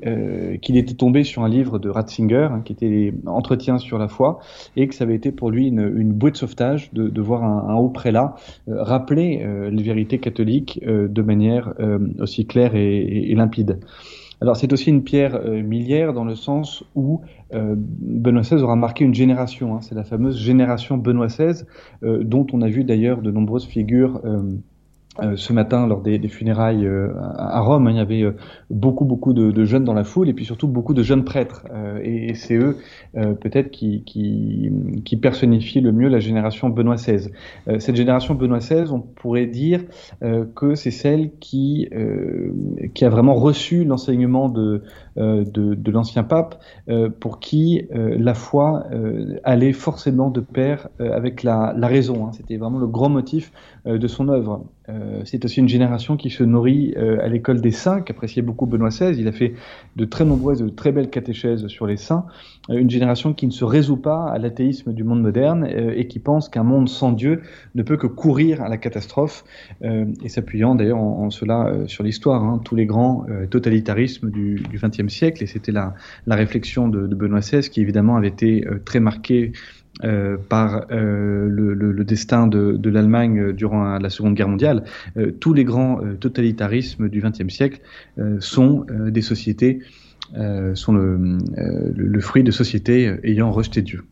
qu'il 0.61 0.77
était 0.77 0.93
tombé 0.93 1.23
sur 1.23 1.43
un 1.43 1.49
livre 1.49 1.79
de 1.79 1.89
Ratzinger 1.89 2.49
hein, 2.51 2.61
qui 2.63 2.73
était 2.73 3.13
Entretiens 3.25 3.77
sur 3.77 3.97
la 3.97 4.07
foi 4.07 4.39
et 4.75 4.87
que 4.87 4.95
ça 4.95 5.03
avait 5.03 5.15
été 5.15 5.31
pour 5.31 5.51
lui 5.51 5.67
une, 5.67 5.91
une 5.95 6.13
bouée 6.13 6.31
de 6.31 6.37
sauvetage 6.37 6.91
de, 6.93 7.07
de 7.07 7.21
voir 7.21 7.43
un, 7.43 7.69
un, 7.69 7.75
haut 7.75 7.89
prélat 7.89 8.35
rappeler 8.67 9.45
les 9.71 9.83
vérités 9.83 10.19
catholiques 10.19 10.79
de 10.85 11.21
manière 11.21 11.73
aussi 12.19 12.45
claire 12.45 12.75
et, 12.75 13.31
et 13.31 13.35
limpide. 13.35 13.79
Alors 14.41 14.57
c'est 14.57 14.73
aussi 14.73 14.89
une 14.89 15.03
pierre 15.03 15.35
euh, 15.35 15.61
millière 15.61 16.13
dans 16.13 16.25
le 16.25 16.35
sens 16.35 16.83
où 16.95 17.21
euh, 17.53 17.75
Benoît 17.77 18.41
XVI 18.41 18.61
aura 18.63 18.75
marqué 18.75 19.05
une 19.05 19.13
génération. 19.13 19.75
Hein. 19.75 19.81
c'est 19.81 19.93
la 19.93 20.03
fameuse 20.03 20.35
génération 20.35 20.97
Benoît 20.97 21.27
XVI, 21.27 21.63
euh, 22.03 22.23
dont 22.23 22.47
on 22.51 22.61
a 22.63 22.67
vu 22.67 22.83
d'ailleurs 22.83 23.21
de 23.21 23.29
nombreuses 23.29 23.67
figures 23.67 24.19
euh, 25.19 25.35
ce 25.35 25.51
matin, 25.51 25.87
lors 25.87 26.01
des, 26.01 26.17
des 26.19 26.29
funérailles 26.29 26.85
euh, 26.85 27.09
à 27.37 27.59
Rome, 27.59 27.87
hein, 27.87 27.91
il 27.91 27.97
y 27.97 27.99
avait 27.99 28.21
euh, 28.21 28.37
beaucoup, 28.69 29.03
beaucoup 29.03 29.33
de, 29.33 29.51
de, 29.51 29.65
jeunes 29.65 29.83
dans 29.83 29.93
la 29.93 30.05
foule 30.05 30.29
et 30.29 30.33
puis 30.33 30.45
surtout 30.45 30.69
beaucoup 30.69 30.93
de 30.93 31.03
jeunes 31.03 31.25
prêtres. 31.25 31.65
et, 32.01 32.29
et 32.29 32.33
c'est 32.33 32.55
eux, 32.55 32.77
peut-être, 33.13 33.71
qui, 33.71 34.03
qui, 34.03 34.71
qui, 35.03 35.17
personnifient 35.17 35.81
le 35.81 35.91
mieux 35.91 36.07
la 36.07 36.19
génération 36.19 36.69
Benoît 36.69 36.95
XVI. 36.95 37.29
cette 37.79 37.95
génération 37.95 38.35
Benoît 38.35 38.59
XVI, 38.59 38.91
on 38.91 38.99
pourrait 38.99 39.47
dire 39.47 39.83
que 40.55 40.75
c'est 40.75 40.91
celle 40.91 41.31
qui, 41.39 41.89
qui 42.93 43.05
a 43.05 43.09
vraiment 43.09 43.35
reçu 43.35 43.83
l'enseignement 43.83 44.49
de, 44.49 44.83
de, 45.17 45.43
de 45.75 45.91
l'ancien 45.91 46.23
pape, 46.23 46.61
pour 47.19 47.39
qui 47.39 47.87
la 47.91 48.33
foi 48.33 48.85
allait 49.43 49.73
forcément 49.73 50.29
de 50.29 50.39
pair 50.39 50.87
avec 50.99 51.43
la, 51.43 51.73
raison. 51.81 52.27
Hein. 52.27 52.31
C'était 52.33 52.57
vraiment 52.57 52.79
le 52.79 52.87
grand 52.87 53.09
motif 53.09 53.51
de 53.85 54.07
son 54.07 54.29
œuvre. 54.29 54.65
Euh, 54.91 55.21
c'est 55.25 55.45
aussi 55.45 55.59
une 55.59 55.69
génération 55.69 56.17
qui 56.17 56.29
se 56.29 56.43
nourrit 56.43 56.93
euh, 56.97 57.19
à 57.21 57.27
l'école 57.27 57.61
des 57.61 57.71
saints, 57.71 58.01
qu'appréciait 58.01 58.41
beaucoup 58.41 58.65
Benoît 58.65 58.89
XVI. 58.89 59.15
Il 59.17 59.27
a 59.27 59.31
fait 59.31 59.53
de 59.95 60.05
très 60.05 60.25
nombreuses, 60.25 60.61
de 60.61 60.69
très 60.69 60.91
belles 60.91 61.09
catéchèses 61.09 61.67
sur 61.67 61.85
les 61.85 61.97
saints. 61.97 62.25
Euh, 62.69 62.77
une 62.77 62.89
génération 62.89 63.33
qui 63.33 63.45
ne 63.45 63.51
se 63.51 63.63
résout 63.63 63.97
pas 63.97 64.25
à 64.25 64.37
l'athéisme 64.37 64.93
du 64.93 65.03
monde 65.03 65.21
moderne 65.21 65.67
et 65.67 66.07
qui 66.07 66.19
pense 66.19 66.49
qu'un 66.49 66.63
monde 66.63 66.89
sans 66.89 67.11
Dieu 67.11 67.41
ne 67.75 67.83
peut 67.83 67.97
que 67.97 68.07
courir 68.07 68.61
à 68.61 68.69
la 68.69 68.77
catastrophe. 68.77 69.43
et 69.81 70.29
s'appuyant 70.29 70.75
d'ailleurs 70.75 70.99
en, 70.99 71.29
cela 71.29 71.71
sur 71.87 72.03
l'histoire, 72.03 72.43
hein, 72.43 72.59
tous 72.63 72.75
les 72.75 72.85
grands 72.85 73.25
totalitarismes 73.49 74.29
du 74.29 74.61
XXe 74.73 75.00
siècle. 75.09 75.43
Et 75.43 75.47
c'était 75.47 75.71
la, 75.71 75.93
la 76.27 76.35
réflexion 76.35 76.87
de, 76.87 77.07
Benoît 77.07 77.39
XVI 77.39 77.69
qui 77.69 77.81
évidemment 77.81 78.15
avait 78.17 78.27
été 78.29 78.65
très 78.85 78.99
marquée 78.99 79.51
euh, 80.03 80.37
par 80.37 80.87
euh, 80.91 81.47
le, 81.47 82.03
destin 82.03 82.47
de, 82.47 82.89
l'Allemagne 82.89 83.51
durant 83.51 83.99
la 83.99 84.09
Seconde 84.09 84.33
Guerre 84.33 84.47
mondiale, 84.47 84.83
euh, 85.17 85.31
tous 85.31 85.53
les 85.53 85.63
grands 85.63 85.99
totalitarismes 86.19 87.07
du 87.07 87.21
XXe 87.21 87.53
siècle 87.53 87.81
sont 88.39 88.85
des 88.89 89.21
sociétés 89.21 89.79
sont 90.73 90.93
le, 90.93 92.19
fruit 92.19 92.43
de 92.43 92.51
sociétés 92.51 93.13
ayant 93.23 93.51
rejeté 93.51 93.81
Dieu. 93.81 94.03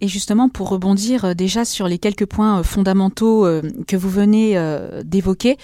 Et 0.00 0.08
justement, 0.08 0.48
pour 0.48 0.68
rebondir 0.68 1.24
euh, 1.24 1.34
déjà 1.34 1.64
sur 1.64 1.88
les 1.88 1.98
quelques 1.98 2.26
points 2.26 2.60
euh, 2.60 2.62
fondamentaux 2.62 3.46
euh, 3.46 3.62
que 3.86 3.96
vous 3.96 4.10
venez 4.10 4.58
d'évoquer, 5.04 5.56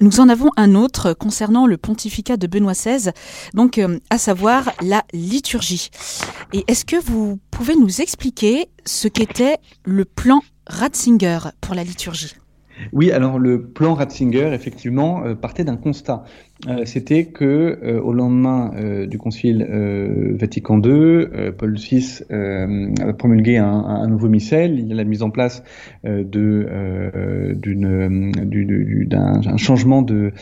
nous 0.00 0.20
en 0.20 0.28
avons 0.28 0.50
un 0.56 0.74
autre 0.74 1.12
concernant 1.12 1.66
le 1.66 1.76
pontificat 1.76 2.36
de 2.36 2.46
Benoît 2.46 2.72
XVI, 2.72 3.10
donc 3.54 3.80
à 4.10 4.18
savoir 4.18 4.70
la 4.82 5.02
liturgie. 5.12 5.90
Et 6.52 6.64
est-ce 6.68 6.84
que 6.84 6.96
vous 6.96 7.38
pouvez 7.50 7.76
nous 7.76 8.00
expliquer 8.00 8.68
ce 8.84 9.08
qu'était 9.08 9.56
le 9.84 10.04
plan 10.04 10.40
Ratzinger 10.66 11.38
pour 11.60 11.74
la 11.74 11.84
liturgie? 11.84 12.34
Oui, 12.92 13.10
alors 13.10 13.38
le 13.38 13.62
plan 13.62 13.94
Ratzinger, 13.94 14.52
effectivement, 14.52 15.34
partait 15.34 15.64
d'un 15.64 15.76
constat. 15.76 16.24
Euh, 16.68 16.84
c'était 16.84 17.24
que 17.24 17.44
euh, 17.82 18.00
au 18.00 18.12
lendemain 18.12 18.70
euh, 18.76 19.06
du 19.06 19.18
Concile 19.18 19.66
Vatican 20.38 20.80
II, 20.80 21.26
Paul 21.58 21.76
VI 21.76 22.20
a 22.30 23.12
promulgué 23.14 23.56
un, 23.56 24.06
nouveau 24.06 24.28
missel. 24.28 24.78
Il 24.78 24.86
y 24.86 24.92
a 24.92 24.94
la 24.94 25.02
mise 25.04 25.22
en 25.22 25.30
place 25.30 25.64
d'un 26.04 26.22
changement 29.56 30.02
de, 30.02 30.32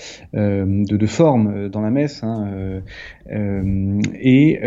forme 1.06 1.68
dans 1.68 1.80
la 1.80 1.90
messe. 1.90 2.22
Hein, 2.22 2.82
et 3.30 4.58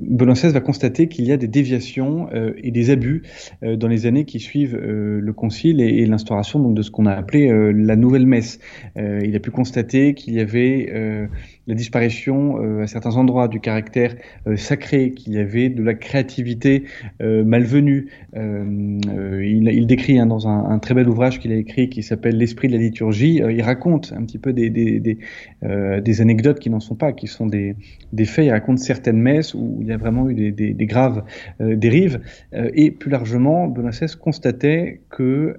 Benoît 0.00 0.34
XVI 0.34 0.52
va 0.52 0.60
constater 0.60 1.08
qu'il 1.08 1.24
y 1.24 1.32
a 1.32 1.36
des 1.36 1.48
déviations 1.48 2.28
et 2.56 2.70
des 2.70 2.90
abus 2.90 3.22
dans 3.62 3.88
les 3.88 4.06
années 4.06 4.24
qui 4.24 4.40
suivent 4.40 4.76
le 4.76 5.32
Concile 5.32 5.80
et, 5.80 6.02
et 6.02 6.06
l'instauration 6.06 6.58
donc 6.60 6.74
de 6.74 6.82
ce 6.82 6.90
qu'on 6.90 7.06
a 7.06 7.12
appelé 7.12 7.72
la 7.72 7.96
nouvelle 7.96 8.26
messe. 8.26 8.58
il 8.96 9.34
a 9.34 9.40
pu 9.40 9.50
constater 9.50 10.14
qu'il 10.14 10.25
y 10.34 10.40
avait 10.40 10.88
euh, 10.92 11.26
la 11.66 11.74
disparition 11.74 12.62
euh, 12.62 12.82
à 12.82 12.86
certains 12.86 13.16
endroits 13.16 13.48
du 13.48 13.60
caractère 13.60 14.14
euh, 14.46 14.56
sacré, 14.56 15.12
qu'il 15.12 15.34
y 15.34 15.38
avait 15.38 15.68
de 15.68 15.82
la 15.82 15.94
créativité 15.94 16.84
euh, 17.20 17.44
malvenue. 17.44 18.08
Il, 18.34 19.86
décrit 19.86 20.18
hein, 20.18 20.26
dans 20.26 20.48
un, 20.48 20.78
très 20.78 20.94
bel 20.94 21.08
ouvrage 21.08 21.38
qu'il 21.38 21.52
a 21.52 21.56
écrit 21.56 21.88
qui 21.88 22.02
s'appelle 22.02 22.36
L'esprit 22.36 22.68
de 22.68 22.72
la 22.74 22.78
liturgie. 22.78 23.36
il 23.48 23.62
raconte 23.62 24.12
un 24.16 24.24
petit 24.24 24.38
peu 24.38 24.52
des, 24.52 24.68
des, 24.68 25.00
des, 25.00 26.20
anecdotes 26.20 26.58
qui 26.58 26.68
n'en 26.70 26.80
sont 26.80 26.96
pas, 26.96 27.12
qui 27.12 27.28
sont 27.28 27.46
des, 27.46 27.76
faits. 28.24 28.46
Il 28.46 28.50
raconte 28.50 28.78
certaines 28.78 29.20
messes 29.20 29.54
où 29.54 29.78
il 29.80 29.86
y 29.86 29.92
a 29.92 29.96
vraiment 29.96 30.28
eu 30.28 30.52
des, 30.52 30.86
graves 30.86 31.24
dérives. 31.60 32.20
et 32.52 32.90
plus 32.90 33.10
largement, 33.10 33.68
XVI 33.68 34.16
constatait 34.20 35.00
que 35.08 35.56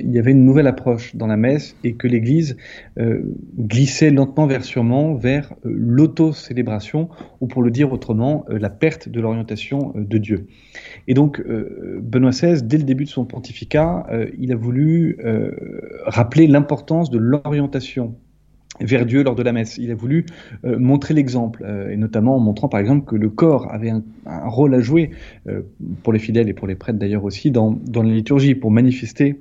il 0.00 0.10
y 0.10 0.18
avait 0.18 0.32
une 0.32 0.44
nouvelle 0.44 0.68
approche 0.68 1.16
dans 1.16 1.26
la 1.26 1.36
messe 1.36 1.76
et 1.84 1.94
que 1.94 2.06
l'Église 2.06 2.56
glissait 3.58 4.10
lentement 4.10 4.46
vers 4.46 4.64
sûrement 4.64 5.14
euh, 5.36 5.48
l'auto-célébration, 5.64 7.08
ou 7.40 7.46
pour 7.46 7.62
le 7.62 7.70
dire 7.70 7.92
autrement, 7.92 8.44
euh, 8.50 8.58
la 8.58 8.70
perte 8.70 9.08
de 9.08 9.20
l'orientation 9.20 9.92
euh, 9.96 10.04
de 10.04 10.18
Dieu. 10.18 10.46
Et 11.06 11.14
donc, 11.14 11.42
Benoît 11.42 12.30
XVI, 12.30 12.62
dès 12.62 12.76
le 12.76 12.82
début 12.82 13.04
de 13.04 13.08
son 13.08 13.24
pontificat, 13.24 14.06
il 14.38 14.52
a 14.52 14.56
voulu 14.56 15.18
rappeler 16.04 16.46
l'importance 16.46 17.10
de 17.10 17.16
l'orientation 17.18 18.14
vers 18.80 19.06
Dieu 19.06 19.22
lors 19.22 19.34
de 19.34 19.42
la 19.42 19.52
messe. 19.52 19.78
Il 19.78 19.90
a 19.90 19.94
voulu 19.94 20.26
montrer 20.64 21.14
l'exemple, 21.14 21.64
et 21.90 21.96
notamment 21.96 22.36
en 22.36 22.40
montrant 22.40 22.68
par 22.68 22.78
exemple 22.78 23.06
que 23.06 23.16
le 23.16 23.30
corps 23.30 23.72
avait 23.72 23.88
un, 23.88 24.02
rôle 24.48 24.74
à 24.74 24.80
jouer, 24.80 25.10
pour 26.02 26.12
les 26.12 26.18
fidèles 26.18 26.50
et 26.50 26.54
pour 26.54 26.66
les 26.66 26.74
prêtres 26.74 26.98
d'ailleurs 26.98 27.24
aussi, 27.24 27.50
dans, 27.50 27.70
dans 27.70 28.02
la 28.02 28.12
liturgie, 28.12 28.54
pour 28.54 28.70
manifester 28.70 29.40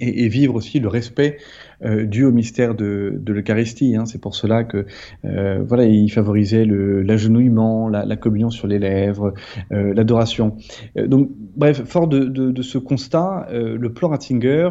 et, 0.00 0.28
vivre 0.28 0.54
aussi 0.54 0.80
le 0.80 0.88
respect 0.88 1.38
euh, 1.84 2.04
dû 2.04 2.24
au 2.24 2.32
mystère 2.32 2.74
de, 2.74 3.14
de 3.16 3.32
l'Eucharistie. 3.32 3.96
Hein. 3.96 4.06
C'est 4.06 4.20
pour 4.20 4.34
cela 4.34 4.64
que 4.64 4.86
euh, 5.24 5.62
voilà, 5.66 5.84
il 5.84 6.10
favorisait 6.10 6.64
l'agenouillement, 6.64 7.88
la, 7.88 8.04
la, 8.04 8.16
communion 8.16 8.50
sur 8.50 8.66
les 8.66 8.78
lèvres, 8.78 9.34
euh, 9.72 9.94
l'adoration. 9.94 10.56
Euh, 10.96 11.06
donc, 11.06 11.30
bref, 11.56 11.82
fort 11.84 12.08
de, 12.08 12.24
de, 12.24 12.50
de 12.50 12.62
ce 12.62 12.78
constat, 12.78 13.46
euh, 13.50 13.76
le 13.78 13.92
plan 13.92 14.08
Ratzinger 14.08 14.70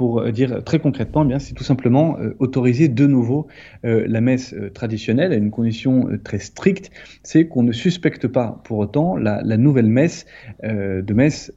pour 0.00 0.32
dire 0.32 0.64
très 0.64 0.78
concrètement, 0.78 1.24
eh 1.24 1.28
bien 1.28 1.38
c'est 1.38 1.52
tout 1.52 1.62
simplement 1.62 2.16
autoriser 2.38 2.88
de 2.88 3.06
nouveau 3.06 3.48
la 3.82 4.22
messe 4.22 4.54
traditionnelle 4.72 5.30
à 5.30 5.36
une 5.36 5.50
condition 5.50 6.08
très 6.24 6.38
stricte, 6.38 6.90
c'est 7.22 7.48
qu'on 7.48 7.62
ne 7.62 7.72
suspecte 7.72 8.26
pas 8.26 8.62
pour 8.64 8.78
autant 8.78 9.18
la, 9.18 9.42
nouvelle 9.58 9.88
messe 9.88 10.24
de 10.62 11.12
messe 11.12 11.52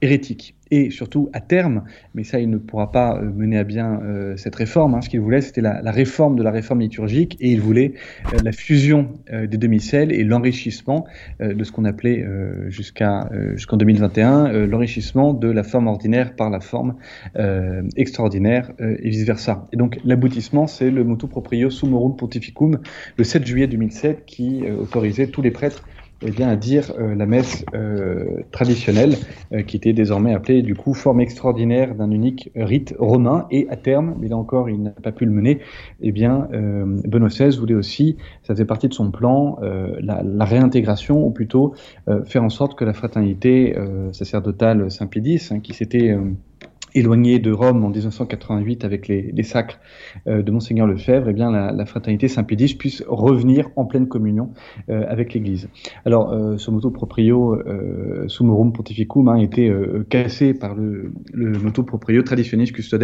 hérétique 0.00 0.54
et 0.70 0.90
surtout 0.90 1.30
à 1.32 1.40
terme, 1.40 1.84
mais 2.14 2.24
ça 2.24 2.40
il 2.40 2.50
ne 2.50 2.58
pourra 2.58 2.92
pas 2.92 3.16
euh, 3.16 3.30
mener 3.34 3.58
à 3.58 3.64
bien 3.64 4.00
euh, 4.02 4.36
cette 4.36 4.54
réforme, 4.54 4.94
hein. 4.94 5.00
ce 5.00 5.08
qu'il 5.08 5.20
voulait 5.20 5.40
c'était 5.40 5.60
la, 5.60 5.80
réforme 5.90 6.36
de 6.36 6.42
la 6.42 6.50
réforme 6.50 6.80
liturgique 6.80 7.36
et 7.40 7.50
il 7.50 7.60
voulait 7.60 7.94
euh, 8.32 8.38
la 8.44 8.52
fusion 8.52 9.08
des 9.30 9.56
demi-celles 9.56 10.12
et 10.12 10.24
l'enrichissement 10.24 11.06
de 11.40 11.64
ce 11.64 11.72
qu'on 11.72 11.84
appelait 11.84 12.24
jusqu'en 12.68 13.76
2021 13.76 14.66
l'enrichissement 14.66 15.32
de 15.34 15.48
la 15.48 15.62
forme 15.62 15.86
ordinaire 15.86 16.34
par 16.34 16.50
la 16.50 16.60
forme 16.60 16.96
extraordinaire 17.96 18.72
et 18.78 19.08
vice-versa. 19.08 19.66
Et 19.72 19.76
donc 19.76 19.98
l'aboutissement 20.04 20.66
c'est 20.66 20.90
le 20.90 21.04
motu 21.04 21.26
proprio 21.26 21.70
summorum 21.70 22.16
pontificum 22.16 22.78
le 23.16 23.24
7 23.24 23.46
juillet 23.46 23.66
2007 23.66 24.24
qui 24.26 24.62
autorisait 24.70 25.28
tous 25.28 25.42
les 25.42 25.50
prêtres 25.50 25.84
eh 26.20 26.32
bien, 26.32 26.48
à 26.48 26.56
dire 26.56 26.92
euh, 26.98 27.14
la 27.14 27.26
messe 27.26 27.64
euh, 27.74 28.42
traditionnelle, 28.50 29.14
euh, 29.52 29.62
qui 29.62 29.76
était 29.76 29.92
désormais 29.92 30.34
appelée 30.34 30.62
du 30.62 30.74
coup 30.74 30.92
forme 30.92 31.20
extraordinaire 31.20 31.94
d'un 31.94 32.10
unique 32.10 32.50
rite 32.56 32.92
romain. 32.98 33.46
Et 33.52 33.68
à 33.70 33.76
terme, 33.76 34.16
mais 34.18 34.26
là 34.26 34.36
encore, 34.36 34.68
il 34.68 34.82
n'a 34.82 34.90
pas 34.90 35.12
pu 35.12 35.26
le 35.26 35.30
mener. 35.30 35.60
Eh 36.00 36.10
bien, 36.10 36.48
Benoît 36.50 37.28
XVI 37.28 37.56
voulait 37.56 37.74
aussi, 37.74 38.16
ça 38.42 38.54
faisait 38.54 38.64
partie 38.64 38.88
de 38.88 38.94
son 38.94 39.10
plan, 39.10 39.58
la, 40.00 40.22
la, 40.22 40.44
réintégration, 40.44 41.24
ou 41.24 41.30
plutôt 41.30 41.74
faire 42.26 42.44
en 42.44 42.48
sorte 42.48 42.76
que 42.76 42.84
la 42.84 42.92
fraternité 42.92 43.76
sacerdotale 44.12 44.90
Saint-Pédis, 44.90 45.48
hein, 45.50 45.60
qui 45.60 45.72
s'était 45.72 46.16
éloigné 46.94 47.38
de 47.38 47.52
Rome 47.52 47.84
en 47.84 47.88
1988 47.88 48.84
avec 48.84 49.08
les, 49.08 49.30
les 49.32 49.42
sacres 49.42 49.78
euh, 50.26 50.42
de 50.42 50.50
Monseigneur 50.50 50.86
Lefebvre, 50.86 51.28
eh 51.28 51.32
bien 51.32 51.50
la, 51.50 51.72
la 51.72 51.86
fraternité 51.86 52.28
Saint-Pédis 52.28 52.74
puisse 52.74 53.02
revenir 53.06 53.68
en 53.76 53.84
pleine 53.84 54.08
communion 54.08 54.50
euh, 54.88 55.04
avec 55.08 55.34
l'Église. 55.34 55.68
Alors, 56.04 56.32
euh, 56.32 56.56
ce 56.58 56.70
moto 56.70 56.90
proprio 56.90 57.54
euh, 57.54 58.26
Summorum 58.28 58.72
Pontificum 58.72 59.28
a 59.28 59.32
hein, 59.32 59.36
été 59.38 59.68
euh, 59.68 60.06
cassé 60.08 60.54
par 60.54 60.74
le, 60.74 61.12
le 61.32 61.58
proprio 61.82 62.22
Traditionis 62.22 62.72
Custodes 62.72 62.98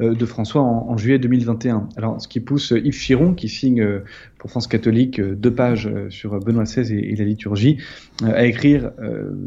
de 0.00 0.26
François 0.26 0.62
en, 0.62 0.90
en, 0.90 0.96
juillet 0.96 1.18
2021. 1.18 1.88
Alors, 1.96 2.20
ce 2.20 2.26
qui 2.26 2.40
pousse 2.40 2.72
Yves 2.72 2.98
Chiron, 2.98 3.34
qui 3.34 3.48
signe 3.48 3.86
pour 4.38 4.50
France 4.50 4.66
catholique 4.66 5.20
deux 5.20 5.52
pages 5.52 5.90
sur 6.10 6.38
Benoît 6.40 6.64
XVI 6.64 6.94
et, 6.94 7.16
la 7.16 7.24
liturgie, 7.24 7.78
à 8.24 8.44
écrire 8.46 8.92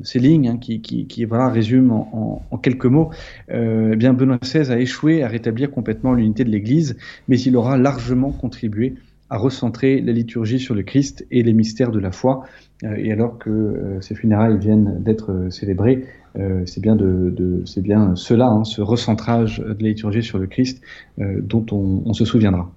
ces 0.04 0.20
lignes 0.20 0.50
hein, 0.50 0.58
qui, 0.58 0.82
qui, 0.82 1.08
qui 1.08 1.26
résument 1.26 2.42
en, 2.52 2.58
quelques 2.58 2.86
mots 2.86 3.12
euh, 3.52 3.92
eh 3.94 3.96
bien 3.96 4.14
Benoît 4.14 4.38
XVI 4.38 4.72
a 4.72 4.80
échoué 4.80 5.24
à 5.24 5.28
rétablir 5.28 5.72
complètement 5.72 6.14
l'unité 6.14 6.44
de 6.44 6.50
l'Église, 6.50 6.98
mais 7.28 7.40
il 7.40 7.56
aura 7.56 7.78
largement 7.78 8.32
contribué 8.32 8.96
à 9.30 9.38
recentrer 9.38 10.02
la 10.02 10.12
liturgie 10.12 10.60
sur 10.60 10.76
le 10.76 10.84
Christ 10.84 11.26
et 11.32 11.42
les 11.42 11.54
mystères 11.54 11.92
de 11.92 12.00
la 12.00 12.12
foi. 12.12 12.44
Euh, 12.84 12.96
et 12.98 13.12
alors 13.12 13.38
que 13.38 13.50
euh, 13.50 14.02
ces 14.02 14.16
funérailles 14.16 14.58
viennent 14.58 15.02
d'être 15.02 15.48
célébrées, 15.50 16.06
c'est 16.66 16.80
bien, 16.80 16.96
de, 16.96 17.62
bien 17.80 18.16
cela, 18.16 18.48
hein, 18.48 18.64
ce 18.64 18.82
recentrage 18.82 19.60
de 19.60 19.84
la 19.84 19.90
liturgie 19.90 20.24
sur 20.24 20.40
le 20.40 20.48
Christ, 20.48 20.82
dont 21.18 21.66
on, 21.74 22.04
on 22.06 22.14
se 22.14 22.24
souviendra. 22.24 22.72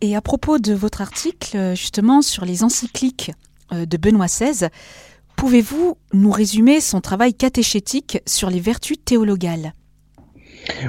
Et 0.00 0.16
à 0.16 0.20
propos 0.20 0.58
de 0.58 0.74
votre 0.74 1.00
article, 1.00 1.74
justement, 1.74 2.22
sur 2.22 2.44
les 2.44 2.62
encycliques 2.62 3.32
de 3.72 3.96
Benoît 3.96 4.26
XVI, 4.26 4.68
Pouvez-vous 5.36 5.98
nous 6.14 6.30
résumer 6.30 6.80
son 6.80 7.00
travail 7.02 7.34
catéchétique 7.34 8.18
sur 8.26 8.48
les 8.48 8.58
vertus 8.58 8.96
théologales? 9.04 9.74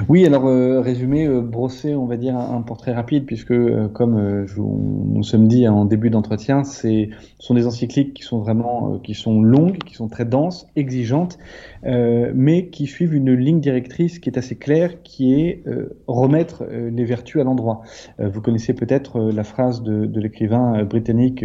Oui, 0.08 0.26
alors 0.26 0.46
euh, 0.46 0.80
résumé, 0.80 1.26
euh, 1.26 1.40
brosser, 1.40 1.94
on 1.94 2.06
va 2.06 2.16
dire 2.16 2.36
un, 2.36 2.62
portrait 2.62 2.92
rapide, 2.92 3.26
puisque 3.26 3.52
euh, 3.52 3.88
comme 3.88 4.46
je, 4.46 4.60
sommes 5.22 5.48
dit 5.48 5.68
en 5.68 5.84
début 5.84 6.10
d'entretien, 6.10 6.64
c'est 6.64 7.10
sont 7.38 7.54
des 7.54 7.66
encycliques 7.66 8.14
qui 8.14 8.22
sont 8.22 8.38
vraiment, 8.38 8.98
qui 8.98 9.14
sont 9.14 9.40
longues, 9.42 9.78
qui 9.78 9.94
sont 9.94 10.08
très 10.08 10.24
denses, 10.24 10.66
exigeantes, 10.76 11.38
mais 11.84 12.68
qui 12.68 12.86
suivent 12.86 13.14
une 13.14 13.32
ligne 13.32 13.60
directrice 13.60 14.18
qui 14.18 14.28
est 14.28 14.38
assez 14.38 14.56
claire, 14.56 15.02
qui 15.02 15.34
est 15.34 15.62
remettre 16.06 16.64
les 16.64 17.04
vertus 17.04 17.40
à 17.40 17.44
l'endroit. 17.44 17.82
vous 18.18 18.40
connaissez 18.40 18.74
peut-être 18.74 19.20
la 19.20 19.44
phrase 19.44 19.82
de, 19.82 20.06
de 20.06 20.20
l'écrivain 20.20 20.84
britannique 20.84 21.44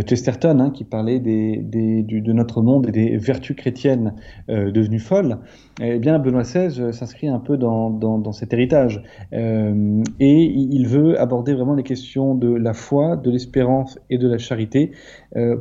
Chesterton, 0.00 0.58
hein, 0.60 0.70
qui 0.70 0.84
parlait 0.84 1.20
des, 1.20 1.58
des, 1.58 2.02
de 2.02 2.32
notre 2.32 2.62
monde 2.62 2.88
et 2.88 2.92
des 2.92 3.16
vertus 3.16 3.56
chrétiennes 3.56 4.14
devenues 4.48 4.98
folles, 4.98 5.38
eh 5.80 5.98
bien 5.98 6.18
Benoît 6.18 6.42
XVI 6.42 6.92
s'inscrit 6.92 7.28
un 7.28 7.38
peu 7.38 7.56
dans, 7.56 7.90
dans, 7.90 8.18
dans 8.18 8.32
cet 8.32 8.52
héritage. 8.52 9.02
et 9.32 10.04
il 10.20 10.86
veut 10.86 11.20
aborder 11.20 11.54
vraiment 11.54 11.74
les 11.74 11.82
questions 11.82 12.34
de 12.34 12.52
la 12.54 12.72
foi, 12.72 13.16
de 13.16 13.30
l'espérance 13.30 13.98
et 14.08 14.18
de 14.18 14.28
la 14.28 14.38
charité 14.38 14.92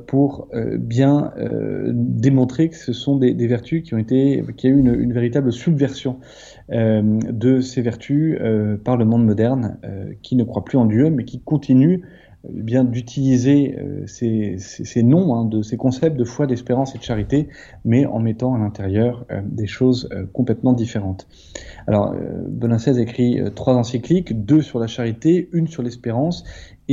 pour 0.08 0.48
bien 0.78 1.34
démontrer 1.92 2.70
que 2.70 2.78
ce 2.78 2.94
sont 2.94 3.18
des, 3.18 3.34
des, 3.34 3.48
vertus 3.48 3.84
qui 3.84 3.94
ont 3.94 4.00
été, 4.00 4.44
qui 4.58 4.68
a 4.68 4.70
eu 4.70 4.80
une, 4.80 4.94
une 4.94 5.14
véritable 5.14 5.52
subversion 5.52 6.18
de 6.70 7.60
ces 7.60 7.82
vertus 7.82 8.40
par 8.84 8.98
le 8.98 9.06
monde 9.06 9.26
moderne 9.26 9.78
qui 10.22 10.36
ne 10.36 10.44
croit 10.44 10.64
plus 10.64 10.78
en 10.78 10.86
Dieu, 10.86 11.10
mais 11.10 11.26
qui 11.26 11.42
continue 11.42 12.04
euh, 12.46 12.50
bien 12.52 12.84
d'utiliser 12.84 13.78
euh, 13.78 14.06
ces, 14.08 14.56
ces, 14.58 15.04
noms 15.04 15.36
hein, 15.36 15.46
de 15.46 15.62
ces 15.62 15.78
concepts 15.78 16.18
de 16.18 16.24
foi, 16.24 16.48
d'espérance 16.48 16.96
et 16.96 16.98
de 16.98 17.04
charité, 17.04 17.50
mais 17.86 18.06
en 18.06 18.20
mettant 18.20 18.54
à 18.54 18.58
l'intérieur 18.58 19.26
euh, 19.32 19.42
des 19.46 19.68
choses 19.68 20.10
complètement 20.34 20.74
différentes. 20.74 21.28
Alors, 21.88 22.14
Benoît 22.48 22.78
XVI 22.78 23.00
écrit 23.00 23.40
trois 23.56 23.74
encycliques, 23.74 24.46
deux 24.46 24.62
sur 24.62 24.80
la 24.80 24.88
charité, 24.88 25.50
une 25.52 25.68
sur 25.68 25.84
l'espérance, 25.84 26.44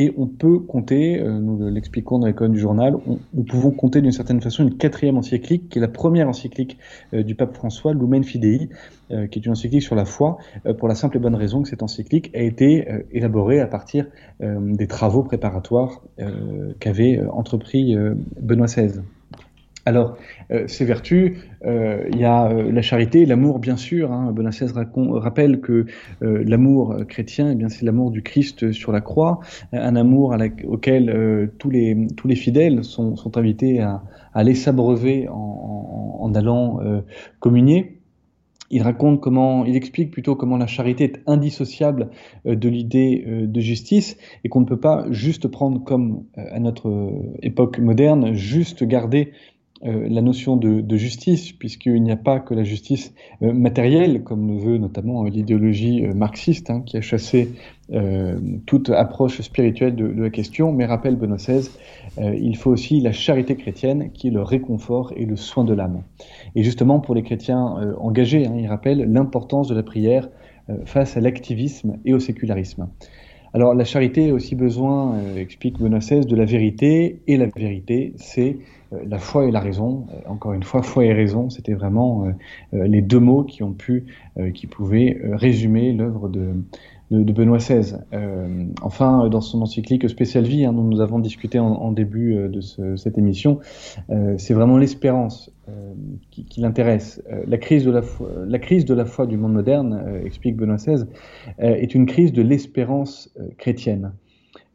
et 0.00 0.12
on 0.16 0.26
peut 0.26 0.58
compter, 0.58 1.22
nous 1.22 1.68
l'expliquons 1.70 2.18
dans 2.18 2.26
les 2.26 2.32
colonnes 2.32 2.52
du 2.52 2.58
journal, 2.58 2.96
nous 3.34 3.42
pouvons 3.44 3.70
compter 3.70 4.00
d'une 4.00 4.12
certaine 4.12 4.40
façon 4.40 4.62
une 4.62 4.76
quatrième 4.76 5.16
encyclique, 5.16 5.68
qui 5.68 5.78
est 5.78 5.80
la 5.80 5.88
première 5.88 6.28
encyclique 6.28 6.78
du 7.12 7.34
pape 7.34 7.54
François, 7.54 7.92
Lumen 7.94 8.24
Fidei, 8.24 8.68
qui 9.08 9.38
est 9.38 9.44
une 9.44 9.52
encyclique 9.52 9.82
sur 9.82 9.94
la 9.94 10.04
foi, 10.04 10.38
pour 10.78 10.88
la 10.88 10.94
simple 10.94 11.16
et 11.16 11.20
bonne 11.20 11.34
raison 11.34 11.62
que 11.62 11.68
cette 11.68 11.82
encyclique 11.82 12.30
a 12.34 12.40
été 12.40 12.86
élaborée 13.12 13.60
à 13.60 13.66
partir 13.66 14.06
des 14.40 14.86
travaux 14.86 15.22
préparatoire 15.22 16.02
euh, 16.20 16.72
qu'avait 16.80 17.18
euh, 17.18 17.30
entrepris 17.30 17.94
euh, 17.94 18.14
Benoît 18.40 18.66
XVI. 18.66 19.00
Alors, 19.88 20.18
ces 20.66 20.84
vertus, 20.84 21.38
il 21.64 22.18
y 22.18 22.24
a 22.24 22.52
la 22.52 22.82
charité, 22.82 23.24
l'amour, 23.24 23.58
bien 23.58 23.78
sûr. 23.78 24.12
Hein. 24.12 24.34
Rappelle 25.12 25.60
que 25.60 25.86
l'amour 26.20 26.96
chrétien, 27.08 27.56
eh 27.58 27.68
c'est 27.70 27.86
l'amour 27.86 28.10
du 28.10 28.22
Christ 28.22 28.72
sur 28.72 28.92
la 28.92 29.00
croix, 29.00 29.40
un 29.72 29.96
amour 29.96 30.36
auquel 30.66 31.50
tous, 31.58 31.70
les, 31.70 32.36
fidèles 32.36 32.84
sont, 32.84 33.14
invités 33.36 33.80
à, 33.80 34.02
aller 34.34 34.54
s'abreuver 34.54 35.26
en, 35.28 36.18
en, 36.20 36.34
allant 36.34 36.80
communier 37.40 37.98
il 38.70 38.82
raconte 38.82 39.20
comment, 39.20 39.64
il 39.64 39.76
explique 39.76 40.10
plutôt 40.10 40.36
comment 40.36 40.56
la 40.56 40.66
charité 40.66 41.04
est 41.04 41.22
indissociable 41.26 42.10
euh, 42.46 42.54
de 42.54 42.68
l'idée 42.68 43.24
euh, 43.26 43.46
de 43.46 43.60
justice 43.60 44.16
et 44.44 44.48
qu'on 44.48 44.60
ne 44.60 44.66
peut 44.66 44.80
pas 44.80 45.06
juste 45.10 45.48
prendre 45.48 45.82
comme 45.82 46.24
euh, 46.36 46.44
à 46.50 46.60
notre 46.60 47.12
époque 47.42 47.78
moderne, 47.78 48.34
juste 48.34 48.84
garder 48.84 49.32
la 49.82 50.22
notion 50.22 50.56
de, 50.56 50.96
justice, 50.96 51.52
puisqu'il 51.52 52.02
n'y 52.02 52.10
a 52.10 52.16
pas 52.16 52.40
que 52.40 52.52
la 52.52 52.64
justice 52.64 53.14
matérielle, 53.40 54.24
comme 54.24 54.48
le 54.48 54.58
veut 54.58 54.78
notamment 54.78 55.22
l'idéologie 55.24 56.02
marxiste, 56.14 56.70
hein, 56.70 56.82
qui 56.84 56.96
a 56.96 57.00
chassé 57.00 57.50
toute 58.66 58.90
approche 58.90 59.40
spirituelle 59.40 59.94
de, 59.94 60.06
la 60.06 60.30
question, 60.30 60.72
mais 60.72 60.84
rappelle 60.84 61.16
Benoît 61.16 61.36
XVI, 61.36 61.68
il 62.18 62.56
faut 62.56 62.70
aussi 62.70 63.00
la 63.00 63.12
charité 63.12 63.56
chrétienne, 63.56 64.10
qui 64.12 64.28
est 64.28 64.32
le 64.32 64.42
réconfort 64.42 65.12
et 65.16 65.26
le 65.26 65.36
soin 65.36 65.64
de 65.64 65.74
l'âme. 65.74 66.02
Et 66.54 66.62
justement, 66.62 67.00
pour 67.00 67.14
les 67.14 67.22
chrétiens 67.22 67.76
euh, 67.78 67.94
engagés, 67.98 68.46
hein, 68.46 68.54
il 68.58 68.66
rappelle 68.66 69.10
l'importance 69.12 69.68
de 69.68 69.74
la 69.74 69.82
prière 69.82 70.28
euh, 70.70 70.76
face 70.84 71.16
à 71.16 71.20
l'activisme 71.20 71.98
et 72.04 72.14
au 72.14 72.20
sécularisme. 72.20 72.88
Alors 73.54 73.74
la 73.74 73.84
charité 73.84 74.30
a 74.30 74.34
aussi 74.34 74.54
besoin, 74.54 75.14
euh, 75.14 75.36
explique 75.36 75.78
XVI, 75.78 76.20
de 76.20 76.36
la 76.36 76.44
vérité, 76.44 77.20
et 77.26 77.36
la 77.36 77.46
vérité, 77.46 78.12
c'est 78.16 78.58
la 79.06 79.18
foi 79.18 79.46
et 79.46 79.50
la 79.50 79.60
raison. 79.60 80.06
encore 80.26 80.54
une 80.54 80.62
fois, 80.62 80.82
foi 80.82 81.04
et 81.04 81.12
raison, 81.12 81.50
c'était 81.50 81.74
vraiment 81.74 82.26
les 82.72 83.02
deux 83.02 83.18
mots 83.18 83.44
qui 83.44 83.62
ont 83.62 83.74
pu, 83.74 84.06
qui 84.54 84.66
pouvaient 84.66 85.20
résumer 85.34 85.92
l'œuvre 85.92 86.30
de, 86.30 86.54
de, 87.10 87.32
Benoît 87.32 87.58
XVI. 87.58 87.96
Euh, 88.12 88.64
enfin, 88.82 89.28
dans 89.28 89.40
son 89.40 89.62
encyclique 89.62 90.08
Spécial 90.08 90.44
Vie, 90.44 90.64
hein, 90.64 90.72
dont 90.72 90.82
nous 90.82 91.00
avons 91.00 91.18
discuté 91.18 91.58
en, 91.58 91.92
début 91.92 92.36
euh, 92.36 92.48
de 92.48 92.60
cette 92.96 93.18
émission, 93.18 93.60
euh, 94.10 94.34
c'est 94.38 94.54
vraiment 94.54 94.76
l'espérance 94.76 95.50
qui, 96.30 96.60
l'intéresse. 96.62 97.22
la, 97.46 97.58
crise 97.58 97.84
de 97.84 97.90
la, 97.90 98.00
foi, 98.00 98.30
la 98.46 98.58
crise 98.58 98.86
de 98.86 98.94
la 98.94 99.04
foi 99.04 99.26
du 99.26 99.36
monde 99.36 99.52
moderne, 99.52 100.02
explique 100.24 100.56
Benoît 100.56 100.76
XVI, 100.76 101.04
est 101.58 101.94
une 101.94 102.06
crise 102.06 102.32
de 102.32 102.40
l'espérance 102.40 103.30
chrétienne. 103.58 104.12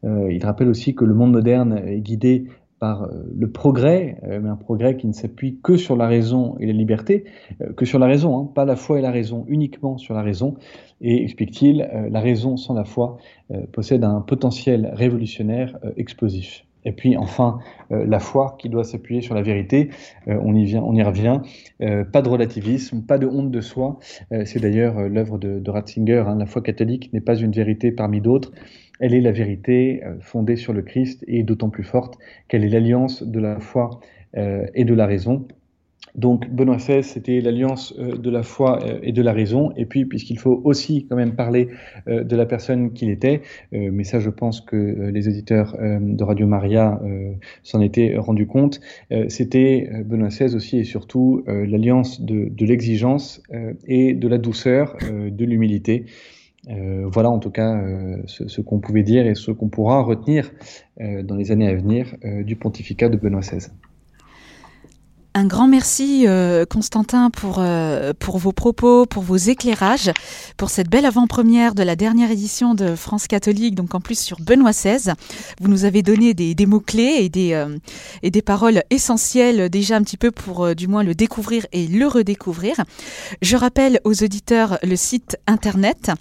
il 0.04 0.40
rappelle 0.46 0.68
aussi 0.68 0.94
que 0.94 1.04
le 1.04 1.16
monde 1.16 1.32
moderne 1.32 1.82
est 1.84 2.02
guidé 2.02 2.46
par 2.84 3.08
le 3.34 3.50
progrès, 3.50 4.18
mais 4.28 4.50
un 4.50 4.58
progrès 4.58 4.98
qui 4.98 5.08
ne 5.08 5.14
s'appuie 5.14 5.58
que 5.64 5.78
sur 5.78 5.96
la 5.96 6.06
raison 6.06 6.58
et 6.60 6.66
la 6.66 6.74
liberté, 6.74 7.24
que 7.78 7.86
sur 7.86 7.98
la 7.98 8.08
raison, 8.08 8.38
hein, 8.38 8.50
pas 8.54 8.66
la 8.66 8.76
foi 8.76 9.00
et 9.00 9.02
la 9.02 9.12
raison, 9.12 9.46
uniquement 9.48 9.98
sur 9.98 10.14
la 10.14 10.22
raison, 10.22 10.58
et, 11.04 11.24
explique-t-il, 11.24 11.82
euh, 11.82 12.10
la 12.10 12.22
raison 12.22 12.58
sans 12.58 12.74
la 12.74 12.86
foi 12.86 13.18
euh, 13.52 13.66
possède 13.72 14.04
un 14.04 14.22
potentiel 14.22 14.92
révolutionnaire 14.94 15.78
euh, 15.84 15.92
explosif. 15.98 16.66
Et 16.86 16.92
puis 16.92 17.16
enfin, 17.16 17.60
la 17.90 18.20
foi 18.20 18.58
qui 18.60 18.68
doit 18.68 18.84
s'appuyer 18.84 19.22
sur 19.22 19.36
la 19.36 19.42
vérité, 19.42 19.90
on, 20.28 20.54
y 20.54 20.66
vient, 20.66 20.84
on 20.84 20.94
y 20.94 21.02
revient, 21.02 21.40
pas 21.80 22.22
de 22.22 22.28
relativisme, 22.28 23.04
pas 23.04 23.18
de 23.18 23.26
honte 23.26 23.52
de 23.52 23.62
soi. 23.62 24.00
c'est 24.44 24.60
d'ailleurs 24.60 25.00
l'œuvre 25.08 25.38
de, 25.38 25.70
Ratzinger, 25.70 26.26
hein. 26.28 26.36
la 26.38 26.46
foi 26.46 26.62
catholique 26.62 27.14
n'est 27.14 27.22
pas 27.22 27.38
une 27.38 27.54
vérité 27.54 27.94
parmi 27.94 28.20
d'autres, 28.20 28.52
elle 29.04 29.14
est 29.14 29.22
la 29.22 29.32
vérité 29.32 30.02
fondée 30.22 30.56
sur 30.56 30.72
le 30.74 30.82
Christ 30.82 31.26
et 31.28 31.44
d'autant 31.44 31.70
plus 31.70 31.84
forte 31.84 32.18
qu'elle 32.48 32.64
est 32.64 32.70
l'alliance 32.70 33.24
de 33.24 33.40
la 33.40 33.60
foi 33.60 34.00
et 34.36 34.86
de 34.86 34.94
la 34.94 35.06
raison. 35.06 35.46
Donc 36.16 36.48
Benoît 36.50 36.78
XVI, 36.78 37.04
c'était 37.04 37.42
l'alliance 37.42 37.94
euh, 37.98 38.16
de 38.16 38.30
la 38.30 38.44
foi 38.44 38.80
euh, 38.84 39.00
et 39.02 39.12
de 39.12 39.22
la 39.22 39.34
raison. 39.34 39.72
Et 39.76 39.86
puis, 39.86 40.06
puisqu'il 40.06 40.38
faut 40.38 40.62
aussi 40.64 41.08
quand 41.08 41.16
même 41.16 41.36
parler 41.36 41.70
euh, 42.08 42.24
de 42.24 42.36
la 42.36 42.46
personne 42.46 42.94
qu'il 42.94 43.10
était, 43.10 43.42
mais 43.72 44.04
ça, 44.04 44.20
je 44.20 44.30
pense 44.30 44.62
que 44.62 44.76
les 45.12 45.30
éditeurs 45.30 45.78
de 45.80 46.24
Radio 46.24 46.48
Maria 46.48 47.00
s'en 47.64 47.82
étaient 47.82 48.16
rendus 48.18 48.48
compte, 48.48 48.82
c'était 49.28 49.90
Benoît 50.06 50.30
XVI 50.30 50.56
aussi 50.56 50.78
et 50.80 50.84
surtout 50.84 51.44
l'alliance 51.48 52.22
de, 52.22 52.66
l'exigence 52.66 53.42
et 53.88 54.14
de 54.14 54.28
la 54.28 54.38
douceur, 54.38 54.98
de 55.02 55.46
l'humilité. 55.46 56.06
Voilà 56.68 57.30
en 57.30 57.40
tout 57.40 57.52
cas 57.52 57.78
ce, 58.26 58.62
qu'on 58.62 58.80
pouvait 58.80 59.04
dire 59.04 59.28
et 59.28 59.36
ce 59.36 59.52
qu'on 59.52 59.68
pourra 59.68 60.02
retenir 60.02 60.52
dans 60.98 61.36
les 61.36 61.52
années 61.52 61.68
à 61.68 61.76
venir 61.76 62.16
du 62.24 62.56
pontificat 62.56 63.10
de 63.10 63.18
Benoît 63.18 63.42
XVI. 63.42 63.68
Un 65.36 65.46
grand 65.46 65.68
merci 65.68 66.28
euh, 66.28 66.64
Constantin 66.64 67.32
pour, 67.32 67.56
euh, 67.58 68.14
pour 68.18 68.38
vos 68.38 68.52
propos, 68.52 69.08
pour 69.08 69.24
vos 69.24 69.36
éclairages, 69.36 70.12
pour 70.58 70.70
cette 70.70 70.90
belle 70.90 71.08
avant-première 71.08 71.74
de 71.74 71.82
la 71.82 71.96
dernière 71.96 72.30
édition 72.30 72.76
de 72.76 72.96
France 72.96 73.26
catholique, 73.26 73.74
donc 73.74 73.96
en 73.96 74.00
plus 74.00 74.20
sur 74.20 74.40
Benoît 74.40 74.74
XVI. 74.74 75.14
Vous 75.60 75.70
nous 75.70 75.86
avez 75.86 76.04
donné 76.04 76.36
des, 76.36 76.54
des 76.54 76.68
mots-clés 76.68 77.18
et, 77.22 77.30
des 77.30 77.54
euh, 77.54 77.80
et 78.22 78.30
des 78.30 78.44
paroles 78.44 78.84
essentielles 78.92 79.72
déjà 79.72 79.96
un 79.96 80.04
petit 80.04 80.18
peu 80.18 80.30
pour 80.30 80.76
du 80.76 80.88
moins 80.88 81.02
le 81.02 81.16
découvrir 81.16 81.66
et 81.72 81.88
le 81.88 82.06
redécouvrir. 82.06 82.76
Je 83.42 83.58
rappelle 83.58 84.02
aux 84.04 84.24
auditeurs 84.24 84.78
le 84.84 84.96
site 84.96 85.36
internet 85.48 86.12